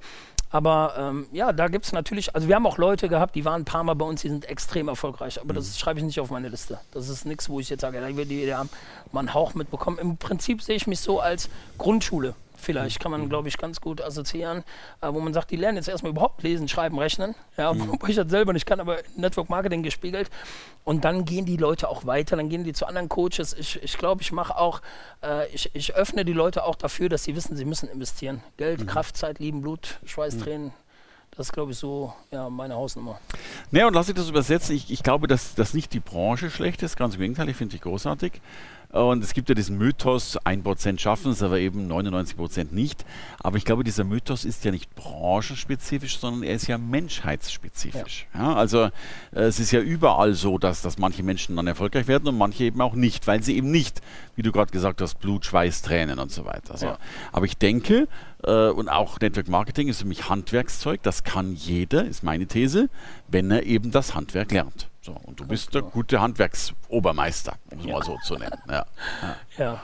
Aber 0.50 0.94
ähm, 0.98 1.28
ja, 1.34 1.52
da 1.52 1.68
gibt 1.68 1.86
es 1.86 1.92
natürlich, 1.92 2.34
also 2.34 2.48
wir 2.48 2.56
haben 2.56 2.66
auch 2.66 2.78
Leute 2.78 3.10
gehabt, 3.10 3.36
die 3.36 3.44
waren 3.44 3.64
ein 3.64 3.66
paar 3.66 3.84
Mal 3.84 3.96
bei 3.96 4.06
uns, 4.06 4.22
die 4.22 4.30
sind 4.30 4.46
extrem 4.46 4.88
erfolgreich. 4.88 5.42
Aber 5.42 5.52
mhm. 5.52 5.58
das 5.58 5.78
schreibe 5.78 6.00
ich 6.00 6.06
nicht 6.06 6.20
auf 6.22 6.32
meine 6.32 6.48
Liste. 6.48 6.80
Das 6.92 7.10
ist 7.10 7.26
nichts, 7.26 7.50
wo 7.50 7.60
ich 7.60 7.70
jetzt 7.70 7.82
sage, 7.82 8.00
da 8.00 8.16
wird 8.16 8.30
die, 8.30 8.46
die 8.46 8.56
haben 8.56 8.70
mal 9.12 9.20
einen 9.20 9.34
Hauch 9.34 9.56
mitbekommen. 9.56 9.98
Im 10.00 10.16
Prinzip 10.18 10.62
sehe 10.62 10.78
ich 10.78 10.88
mich 10.88 11.02
so 11.02 11.20
als 11.20 11.50
Grundschule. 11.78 12.34
Vielleicht 12.58 13.00
kann 13.00 13.12
man, 13.12 13.22
mhm. 13.22 13.30
glaube 13.30 13.48
ich, 13.48 13.58
ganz 13.58 13.80
gut 13.80 14.02
assoziieren, 14.02 14.64
äh, 15.02 15.14
wo 15.14 15.20
man 15.20 15.34
sagt, 15.34 15.52
die 15.52 15.56
lernen 15.56 15.78
jetzt 15.78 15.88
erstmal 15.88 16.12
überhaupt 16.12 16.42
lesen, 16.44 16.68
schreiben, 16.68 16.98
rechnen. 16.98 17.36
Ja, 17.56 17.72
mhm. 17.72 17.88
wobei 17.92 18.10
ich 18.10 18.16
das 18.16 18.30
selber 18.30 18.52
nicht 18.52 18.66
kann, 18.66 18.80
aber 18.80 18.98
Network 19.16 19.50
Marketing 19.50 19.84
gespiegelt. 19.84 20.30
Und 20.84 21.06
dann 21.06 21.24
gehen 21.24 21.46
die 21.46 21.58
Leute 21.58 21.88
auch 21.88 22.06
weiter, 22.06 22.36
dann 22.36 22.50
gehen 22.50 22.64
die 22.64 22.74
zu 22.74 22.88
anderen 22.88 23.10
Coaches. 23.10 23.54
Ich, 23.54 23.82
ich 23.84 23.98
glaube, 23.98 24.22
ich 24.24 24.32
mache 24.32 24.58
auch, 24.58 24.82
äh, 25.24 25.48
ich, 25.54 25.70
ich 25.74 25.96
öffne 25.96 26.26
die 26.26 26.34
Leute 26.34 26.64
auch 26.64 26.76
dafür, 26.76 27.10
dass 27.10 27.24
sie 27.24 27.36
wissen, 27.36 27.56
sie 27.56 27.66
müssen 27.66 27.88
investieren. 27.88 28.42
Geld, 28.58 28.82
mhm. 28.82 28.88
Kraft, 28.88 29.16
Zeit, 29.16 29.40
Lieben, 29.40 29.62
Blut, 29.62 30.00
Schweiß, 30.06 30.36
mhm. 30.36 30.42
Tränen. 30.42 30.74
Das 31.32 31.48
ist, 31.48 31.54
glaube 31.54 31.72
ich, 31.72 31.78
so 31.78 32.14
ja, 32.32 32.50
meine 32.50 32.74
Hausnummer. 32.74 33.20
Naja, 33.70 33.86
und 33.86 33.94
lass 33.94 34.10
ich 34.10 34.16
das 34.16 34.28
übersetzen. 34.28 34.76
Ich, 34.76 34.90
ich 34.92 35.04
glaube, 35.04 35.28
dass, 35.28 35.54
dass 35.54 35.76
nicht 35.76 35.94
die 35.94 36.00
Branche 36.00 36.50
schlecht 36.50 36.82
ist, 36.82 36.98
ganz 36.98 37.14
im 37.14 37.22
Gegenteil, 37.22 37.48
ich 37.50 37.56
finde 37.56 37.74
sie 37.74 37.80
großartig. 37.80 38.42
Und 38.90 39.22
es 39.22 39.34
gibt 39.34 39.50
ja 39.50 39.56
diesen 39.56 39.78
Mythos, 39.78 40.40
1% 40.40 41.00
schaffen 41.00 41.32
es, 41.32 41.44
aber 41.44 41.60
eben 41.60 41.92
99% 41.92 42.68
nicht. 42.72 43.06
Aber 43.40 43.58
ich 43.58 43.66
glaube, 43.66 43.84
dieser 43.84 44.06
Mythos 44.06 44.46
ist 44.46 44.64
ja 44.64 44.72
nicht 44.72 44.96
branchenspezifisch, 44.96 46.20
sondern 46.20 46.44
er 46.44 46.56
ist 46.56 46.68
ja 46.68 46.78
menschheitsspezifisch. 46.78 48.28
Ja. 48.34 48.40
ja 48.40 48.56
also 48.56 48.84
äh, 49.34 49.42
es 49.42 49.60
ist 49.60 49.72
ja 49.72 49.82
überall 49.82 50.34
so, 50.34 50.58
dass, 50.58 50.82
dass 50.82 50.98
manche 50.98 51.22
Menschen 51.22 51.58
dann 51.58 51.68
erfolgreich 51.68 52.08
werden 52.08 52.30
und 52.30 52.38
manche 52.38 52.64
eben 52.64 52.80
auch 52.80 52.94
nicht, 52.94 53.28
weil 53.28 53.44
sie 53.44 53.58
eben 53.58 53.72
nicht, 53.72 54.02
wie 54.36 54.42
du 54.42 54.54
gerade 54.54 54.72
gesagt 54.72 55.02
hast, 55.02 55.20
Blut, 55.20 55.46
Schweiß, 55.46 55.82
Tränen 55.82 56.18
und 56.18 56.32
so 56.32 56.46
weiter. 56.46 56.78
So. 56.78 56.86
Ja. 56.86 56.98
Aber 57.34 57.46
ich 57.46 57.58
denke, 57.58 58.08
äh, 58.44 58.70
und 58.70 58.88
auch 58.88 59.20
Network 59.20 59.50
Marketing 59.50 59.90
ist 59.90 60.00
für 60.00 60.08
mich 60.08 60.30
Handwerkszeug, 60.30 61.04
das 61.04 61.26
kann 61.26 61.56
jeder, 61.56 62.06
ist 62.06 62.24
meine 62.24 62.48
These, 62.48 62.90
wenn 63.28 63.52
er 63.52 63.64
eben 63.64 63.92
das 63.92 64.16
Handwerk 64.16 64.52
lernt. 64.52 64.88
So, 65.08 65.16
und 65.24 65.40
du 65.40 65.48
bist 65.48 65.74
der 65.74 65.84
gute 65.84 66.20
Handwerksobermeister, 66.20 67.54
um 67.72 67.80
es 67.80 67.86
ja. 67.86 67.94
mal 67.94 68.04
so 68.04 68.18
zu 68.26 68.36
nennen. 68.36 68.62
Ja. 68.70 68.86
ja. 69.58 69.82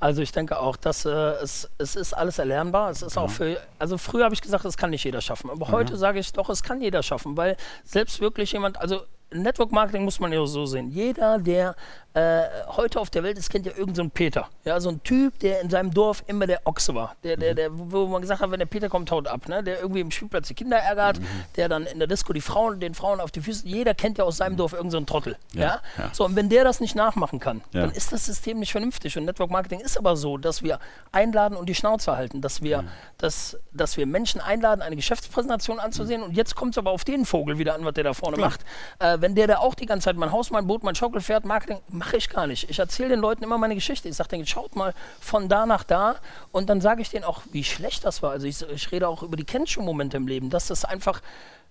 Also 0.00 0.20
ich 0.20 0.32
denke 0.32 0.58
auch, 0.58 0.76
dass 0.76 1.04
äh, 1.04 1.10
es, 1.10 1.70
es 1.78 1.94
ist 1.94 2.12
alles 2.12 2.40
erlernbar. 2.40 2.90
Es 2.90 3.00
ist 3.00 3.14
ja. 3.14 3.22
auch 3.22 3.30
für, 3.30 3.56
also 3.78 3.98
früher 3.98 4.24
habe 4.24 4.34
ich 4.34 4.42
gesagt, 4.42 4.64
das 4.64 4.76
kann 4.76 4.90
nicht 4.90 5.04
jeder 5.04 5.20
schaffen. 5.20 5.48
Aber 5.48 5.68
heute 5.68 5.96
sage 5.96 6.18
ich 6.18 6.32
doch, 6.32 6.48
es 6.50 6.64
kann 6.64 6.80
jeder 6.80 7.04
schaffen, 7.04 7.36
weil 7.36 7.56
selbst 7.84 8.20
wirklich 8.20 8.50
jemand, 8.50 8.80
also 8.80 9.02
Network 9.42 9.72
Marketing 9.72 10.04
muss 10.04 10.20
man 10.20 10.32
ja 10.32 10.44
so 10.46 10.66
sehen. 10.66 10.90
Jeder, 10.90 11.38
der 11.38 11.74
äh, 12.14 12.44
heute 12.68 13.00
auf 13.00 13.10
der 13.10 13.24
Welt 13.24 13.36
ist, 13.38 13.50
kennt 13.50 13.66
ja 13.66 13.72
irgendeinen 13.72 14.06
so 14.06 14.12
Peter. 14.14 14.48
Ja, 14.64 14.78
so 14.78 14.88
ein 14.88 15.02
Typ, 15.02 15.36
der 15.40 15.60
in 15.60 15.68
seinem 15.68 15.92
Dorf 15.92 16.22
immer 16.28 16.46
der 16.46 16.60
Ochse 16.64 16.94
war. 16.94 17.16
Der, 17.24 17.36
der, 17.36 17.52
mhm. 17.52 17.56
der, 17.56 17.68
wo 17.72 18.06
man 18.06 18.22
gesagt 18.22 18.40
hat, 18.40 18.50
wenn 18.52 18.60
der 18.60 18.66
Peter 18.66 18.88
kommt, 18.88 19.10
haut 19.10 19.26
ab. 19.26 19.48
Ne? 19.48 19.64
Der 19.64 19.80
irgendwie 19.80 20.00
im 20.00 20.12
Spielplatz 20.12 20.46
die 20.46 20.54
Kinder 20.54 20.76
ärgert, 20.76 21.18
mhm. 21.18 21.26
der 21.56 21.68
dann 21.68 21.86
in 21.86 21.98
der 21.98 22.06
Disco 22.06 22.32
die 22.32 22.40
Frauen, 22.40 22.78
den 22.78 22.94
Frauen 22.94 23.20
auf 23.20 23.32
die 23.32 23.40
Füße. 23.40 23.66
Jeder 23.66 23.94
kennt 23.94 24.18
ja 24.18 24.24
aus 24.24 24.36
seinem 24.36 24.52
mhm. 24.52 24.58
Dorf 24.58 24.72
irgendeinen 24.74 25.06
so 25.06 25.12
Trottel. 25.12 25.36
Ja, 25.52 25.60
ja? 25.60 25.80
ja, 25.98 26.10
So, 26.12 26.24
und 26.24 26.36
wenn 26.36 26.48
der 26.48 26.62
das 26.62 26.78
nicht 26.78 26.94
nachmachen 26.94 27.40
kann, 27.40 27.62
dann 27.72 27.90
ist 27.90 28.12
das 28.12 28.26
System 28.26 28.60
nicht 28.60 28.70
vernünftig. 28.70 29.18
Und 29.18 29.24
Network 29.24 29.50
Marketing 29.50 29.80
ist 29.80 29.98
aber 29.98 30.14
so, 30.14 30.38
dass 30.38 30.62
wir 30.62 30.78
einladen 31.10 31.56
und 31.56 31.68
die 31.68 31.74
Schnauze 31.74 32.16
halten, 32.16 32.40
dass 32.40 32.62
wir, 32.62 32.82
mhm. 32.82 32.88
dass, 33.18 33.58
dass 33.72 33.96
wir 33.96 34.06
Menschen 34.06 34.40
einladen, 34.40 34.82
eine 34.82 34.94
Geschäftspräsentation 34.94 35.80
anzusehen. 35.80 36.22
Und 36.22 36.36
jetzt 36.36 36.54
kommt 36.54 36.74
es 36.74 36.78
aber 36.78 36.92
auf 36.92 37.02
den 37.02 37.26
Vogel 37.26 37.58
wieder 37.58 37.74
an, 37.74 37.84
was 37.84 37.94
der 37.94 38.04
da 38.04 38.14
vorne 38.14 38.36
macht. 38.36 38.60
Äh, 39.00 39.20
wenn 39.24 39.34
der 39.34 39.46
da 39.46 39.56
auch 39.56 39.74
die 39.74 39.86
ganze 39.86 40.04
Zeit 40.04 40.16
mein 40.16 40.32
Haus, 40.32 40.50
mein 40.50 40.66
Boot, 40.66 40.82
mein 40.82 40.94
Schaukelpferd, 40.94 41.46
Marketing, 41.46 41.80
mache 41.88 42.18
ich 42.18 42.28
gar 42.28 42.46
nicht. 42.46 42.68
Ich 42.68 42.78
erzähle 42.78 43.08
den 43.08 43.20
Leuten 43.20 43.42
immer 43.42 43.56
meine 43.56 43.74
Geschichte. 43.74 44.06
Ich 44.06 44.16
sage 44.16 44.28
denen, 44.28 44.46
schaut 44.46 44.76
mal 44.76 44.92
von 45.18 45.48
da 45.48 45.64
nach 45.64 45.82
da 45.82 46.16
und 46.52 46.68
dann 46.68 46.82
sage 46.82 47.00
ich 47.00 47.08
denen 47.08 47.24
auch, 47.24 47.40
wie 47.50 47.64
schlecht 47.64 48.04
das 48.04 48.22
war. 48.22 48.32
Also 48.32 48.46
ich, 48.46 48.60
ich 48.60 48.92
rede 48.92 49.08
auch 49.08 49.22
über 49.22 49.38
die 49.38 49.44
Kennenschulmomente 49.44 50.18
im 50.18 50.28
Leben, 50.28 50.50
dass 50.50 50.68
es 50.68 50.84
einfach 50.84 51.22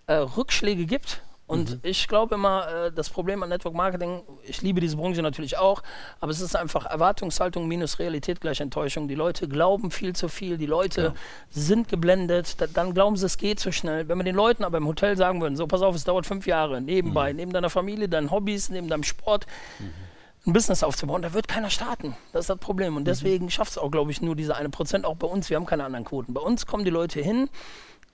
äh, 0.08 0.16
Rückschläge 0.16 0.88
gibt. 0.88 1.22
Und 1.46 1.72
mhm. 1.72 1.80
ich 1.84 2.08
glaube 2.08 2.36
immer, 2.36 2.68
äh, 2.86 2.92
das 2.92 3.10
Problem 3.10 3.44
an 3.44 3.50
Network 3.50 3.74
Marketing, 3.74 4.24
ich 4.44 4.62
liebe 4.62 4.80
diese 4.80 4.96
Branche 4.96 5.22
natürlich 5.22 5.58
auch, 5.58 5.84
aber 6.22 6.32
es 6.32 6.40
ist 6.40 6.56
einfach 6.56 6.86
Erwartungshaltung 6.86 7.68
minus 7.68 8.00
Realität 8.00 8.40
gleich 8.40 8.62
Enttäuschung. 8.62 9.08
Die 9.08 9.16
Leute 9.16 9.48
glauben 9.48 9.92
viel 9.92 10.16
zu 10.16 10.30
viel, 10.30 10.58
die 10.58 10.66
Leute 10.66 11.02
ja. 11.02 11.14
sind 11.50 11.90
geblendet, 11.90 12.62
da, 12.62 12.68
dann 12.68 12.94
glauben 12.94 13.18
sie, 13.18 13.26
es 13.26 13.38
geht 13.38 13.60
zu 13.60 13.74
schnell. 13.74 14.08
Wenn 14.08 14.18
wir 14.18 14.24
den 14.24 14.36
Leuten 14.36 14.64
aber 14.64 14.78
im 14.78 14.88
Hotel 14.88 15.18
sagen 15.18 15.42
würden, 15.42 15.58
so 15.58 15.68
pass 15.68 15.82
auf, 15.82 15.96
es 15.96 16.06
dauert 16.06 16.26
fünf 16.26 16.48
Jahre, 16.48 16.80
nebenbei, 16.80 17.32
mhm. 17.32 17.38
neben 17.38 17.54
deiner 17.54 17.70
Familie, 17.70 18.08
deinen 18.08 18.32
Hobbys, 18.32 18.70
neben 18.70 18.88
deinem 18.88 19.04
Sport, 19.04 19.46
mhm 19.80 19.94
ein 20.46 20.54
Business 20.54 20.84
aufzubauen, 20.84 21.22
da 21.22 21.34
wird 21.34 21.48
keiner 21.48 21.70
starten. 21.70 22.16
Das 22.34 22.42
ist 22.42 22.50
das 22.50 22.58
Problem. 22.58 22.98
Und 22.98 23.04
mhm. 23.04 23.06
deswegen 23.06 23.50
schafft 23.50 23.72
es 23.72 23.78
auch, 23.78 23.92
glaube 23.92 24.12
ich, 24.12 24.22
nur 24.22 24.36
diese 24.36 24.56
eine 24.56 24.70
Prozent 24.70 25.06
auch 25.06 25.16
bei 25.16 25.28
uns. 25.28 25.50
Wir 25.50 25.58
haben 25.58 25.66
keine 25.66 25.86
anderen 25.86 26.06
Quoten. 26.06 26.34
Bei 26.34 26.42
uns 26.42 26.66
kommen 26.66 26.84
die 26.84 26.92
Leute 26.92 27.22
hin. 27.22 27.50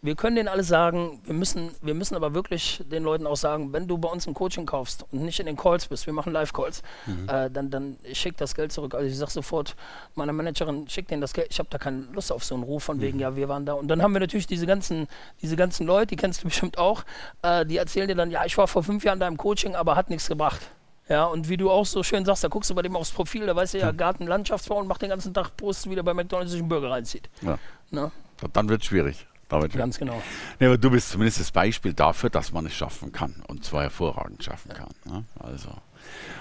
Wir 0.02 0.16
können 0.16 0.38
denen 0.38 0.48
alles 0.48 0.70
sagen, 0.70 1.20
wir 1.26 1.34
müssen, 1.34 1.72
wir 1.82 1.94
müssen 1.94 2.16
aber 2.16 2.34
wirklich 2.34 2.82
den 2.90 3.04
Leuten 3.04 3.28
auch 3.28 3.36
sagen, 3.36 3.74
wenn 3.74 3.86
du 3.86 3.98
bei 3.98 4.08
uns 4.08 4.28
ein 4.28 4.34
Coaching 4.34 4.66
kaufst 4.66 5.06
und 5.12 5.24
nicht 5.24 5.42
in 5.42 5.46
den 5.46 5.58
Calls 5.58 5.88
bist, 5.88 6.06
wir 6.06 6.14
machen 6.14 6.32
Live-Calls, 6.32 6.84
mhm. 7.06 7.28
äh, 7.28 7.50
dann, 7.52 7.70
dann 7.70 7.98
schick 8.14 8.38
das 8.38 8.56
Geld 8.56 8.72
zurück. 8.72 8.96
Also 8.96 9.08
ich 9.08 9.18
sage 9.18 9.32
sofort 9.32 9.76
meiner 10.16 10.32
Managerin, 10.32 10.88
schick 10.88 11.10
denen 11.10 11.20
das 11.20 11.34
Geld, 11.34 11.48
ich 11.52 11.60
habe 11.60 11.68
da 11.70 11.78
keine 11.78 12.04
Lust 12.14 12.32
auf 12.32 12.46
so 12.46 12.56
einen 12.56 12.64
Ruf 12.64 12.84
von 12.84 12.98
mhm. 12.98 13.02
wegen, 13.02 13.20
ja, 13.20 13.36
wir 13.36 13.50
waren 13.50 13.66
da. 13.66 13.74
Und 13.74 13.90
dann 13.90 14.02
haben 14.02 14.14
wir 14.14 14.22
natürlich 14.22 14.48
diese 14.48 14.66
ganzen, 14.66 15.08
diese 15.42 15.58
ganzen 15.58 15.86
Leute, 15.86 16.08
die 16.08 16.16
kennst 16.16 16.44
du 16.44 16.44
bestimmt 16.48 16.78
auch, 16.78 17.04
äh, 17.42 17.66
die 17.66 17.76
erzählen 17.76 18.08
dir 18.08 18.16
dann, 18.16 18.32
ja, 18.32 18.46
ich 18.46 18.58
war 18.58 18.68
vor 18.70 18.84
fünf 18.84 19.04
Jahren 19.04 19.20
da 19.20 19.28
im 19.28 19.36
Coaching, 19.36 19.76
aber 19.76 19.98
hat 19.98 20.10
nichts 20.10 20.30
gebracht. 20.30 20.62
Ja, 21.10 21.26
und 21.26 21.50
wie 21.50 21.58
du 21.58 21.72
auch 21.72 21.88
so 21.88 22.04
schön 22.04 22.24
sagst, 22.24 22.44
da 22.44 22.48
guckst 22.48 22.70
du 22.70 22.76
bei 22.76 22.84
dem 22.84 22.96
aufs 22.96 23.12
Profil, 23.12 23.48
da 23.48 23.56
weißt 23.56 23.74
du 23.74 23.80
ja. 23.80 23.92
Garten, 23.92 24.28
Landschaftsbau 24.28 24.78
und 24.78 24.88
macht 24.88 25.02
den 25.02 25.10
ganzen 25.10 25.34
Tag 25.34 25.58
Post, 25.58 25.90
wieder 25.90 26.04
bei 26.04 26.14
McDonalds 26.14 26.52
sich 26.52 26.62
einen 26.62 26.70
Burger 26.70 26.92
reinzieht. 26.92 27.30
Ja. 27.42 27.58
Na? 27.90 28.12
Dann 28.54 28.70
wird 28.70 28.82
es 28.82 28.88
schwierig. 28.88 29.26
Damit 29.50 29.74
Ganz 29.74 29.98
genau. 29.98 30.22
Ja, 30.60 30.68
aber 30.68 30.78
du 30.78 30.92
bist 30.92 31.10
zumindest 31.10 31.40
das 31.40 31.52
Beispiel 31.52 31.94
dafür, 31.94 32.30
dass 32.30 32.52
man 32.52 32.66
es 32.68 32.74
schaffen 32.76 33.12
kann 33.12 33.44
und 33.48 33.66
zwar 33.66 33.84
hervorragend 33.84 34.44
schaffen 34.44 34.72
kann. 34.74 34.90
Ne? 35.06 35.26
Also. 35.40 35.70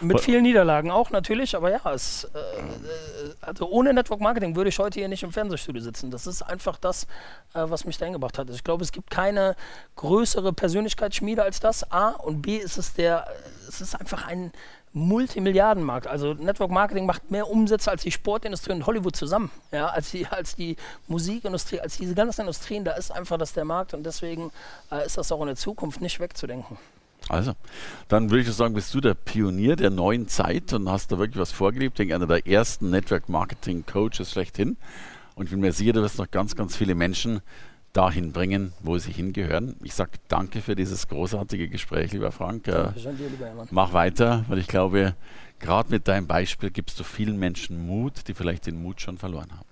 Mit 0.01 0.21
vielen 0.21 0.43
Niederlagen 0.43 0.91
auch 0.91 1.11
natürlich, 1.11 1.57
aber 1.57 1.71
ja, 1.71 1.81
es, 1.93 2.25
äh, 2.25 2.39
also 3.41 3.69
ohne 3.69 3.93
Network 3.93 4.21
Marketing 4.21 4.57
würde 4.57 4.69
ich 4.69 4.79
heute 4.79 5.01
hier 5.01 5.09
nicht 5.09 5.23
im 5.23 5.33
Fernsehstudio 5.33 5.83
sitzen. 5.83 6.11
Das 6.11 6.27
ist 6.27 6.43
einfach 6.43 6.79
das, 6.79 7.05
äh, 7.55 7.65
was 7.65 7.85
mich 7.85 7.99
dahin 7.99 8.13
gebracht 8.13 8.39
hat. 8.39 8.51
Ich 8.51 8.65
glaube, 8.65 8.85
es 8.85 8.93
gibt 8.93 9.11
keine 9.11 9.57
größere 9.97 10.53
Persönlichkeitsschmiede 10.53 11.43
als 11.43 11.61
das. 11.61 11.91
A 11.91 12.11
und 12.11 12.43
B 12.43 12.57
ist 12.57 12.79
es 12.79 12.95
der, 12.95 13.27
es 13.69 13.81
ist 13.81 13.95
einfach 13.95 14.27
ein 14.27 14.53
Multimilliardenmarkt. 14.93 16.07
Also 16.07 16.35
Network 16.35 16.71
Marketing 16.71 17.07
macht 17.07 17.31
mehr 17.31 17.49
Umsätze 17.49 17.91
als 17.91 18.03
die 18.03 18.11
Sportindustrie 18.11 18.73
und 18.73 18.87
Hollywood 18.87 19.17
zusammen. 19.17 19.51
Ja, 19.71 19.89
als 19.89 20.11
die, 20.11 20.27
als 20.27 20.57
die 20.57 20.77
Musikindustrie, 21.07 21.81
als 21.81 21.99
diese 21.99 22.15
ganzen 22.15 22.43
Industrien, 22.43 22.85
da 22.85 22.93
ist 22.93 23.11
einfach 23.11 23.39
das 23.39 23.53
der 23.53 23.65
Markt 23.65 23.95
und 23.95 24.05
deswegen 24.05 24.51
äh, 24.91 25.05
ist 25.05 25.19
das 25.19 25.31
auch 25.33 25.41
in 25.41 25.47
der 25.47 25.57
Zukunft 25.57 26.01
nicht 26.01 26.21
wegzudenken. 26.21 26.79
Also, 27.29 27.53
dann 28.09 28.31
würde 28.31 28.43
ich 28.43 28.53
sagen, 28.53 28.75
bist 28.75 28.95
du 28.95 29.01
der 29.01 29.15
Pionier 29.15 29.77
der 29.77 29.91
neuen 29.91 30.29
Zeit 30.29 30.73
und 30.73 30.89
hast 30.89 31.13
da 31.13 31.19
wirklich 31.19 31.41
was 31.41 31.53
vorgelebt. 31.53 31.95
Ich 31.95 31.97
denke, 31.99 32.15
einer 32.15 32.27
der 32.27 32.47
ersten 32.47 32.91
Network 32.91 33.29
Marketing 33.29 33.85
Coaches 33.85 34.31
schlechthin. 34.33 34.77
Und 35.35 35.45
ich 35.45 35.51
bin 35.51 35.61
mir 35.61 35.73
sicher, 35.73 35.93
du 35.93 36.03
wirst 36.03 36.19
noch 36.19 36.31
ganz, 36.31 36.57
ganz 36.57 36.77
viele 36.77 36.95
Menschen 36.95 37.41
dahin 37.93 38.33
bringen, 38.33 38.73
wo 38.81 38.99
sie 38.99 39.13
hingehören. 39.13 39.77
Ich 39.83 39.95
sage 39.95 40.13
danke 40.29 40.61
für 40.61 40.75
dieses 40.75 41.09
großartige 41.09 41.69
Gespräch, 41.69 42.13
lieber 42.13 42.33
Frank. 42.33 42.69
Äh, 42.69 42.93
dir, 42.93 43.29
lieber 43.31 43.67
mach 43.71 43.93
weiter, 43.93 44.45
weil 44.49 44.59
ich 44.59 44.69
glaube, 44.69 45.15
gerade 45.59 45.91
mit 45.91 46.09
deinem 46.09 46.27
Beispiel 46.27 46.71
gibst 46.71 46.99
du 47.01 47.05
vielen 47.05 47.39
Menschen 47.39 47.87
Mut, 47.87 48.29
die 48.29 48.35
vielleicht 48.35 48.67
den 48.67 48.83
Mut 48.83 49.01
schon 49.01 49.19
verloren 49.19 49.51
haben. 49.53 49.69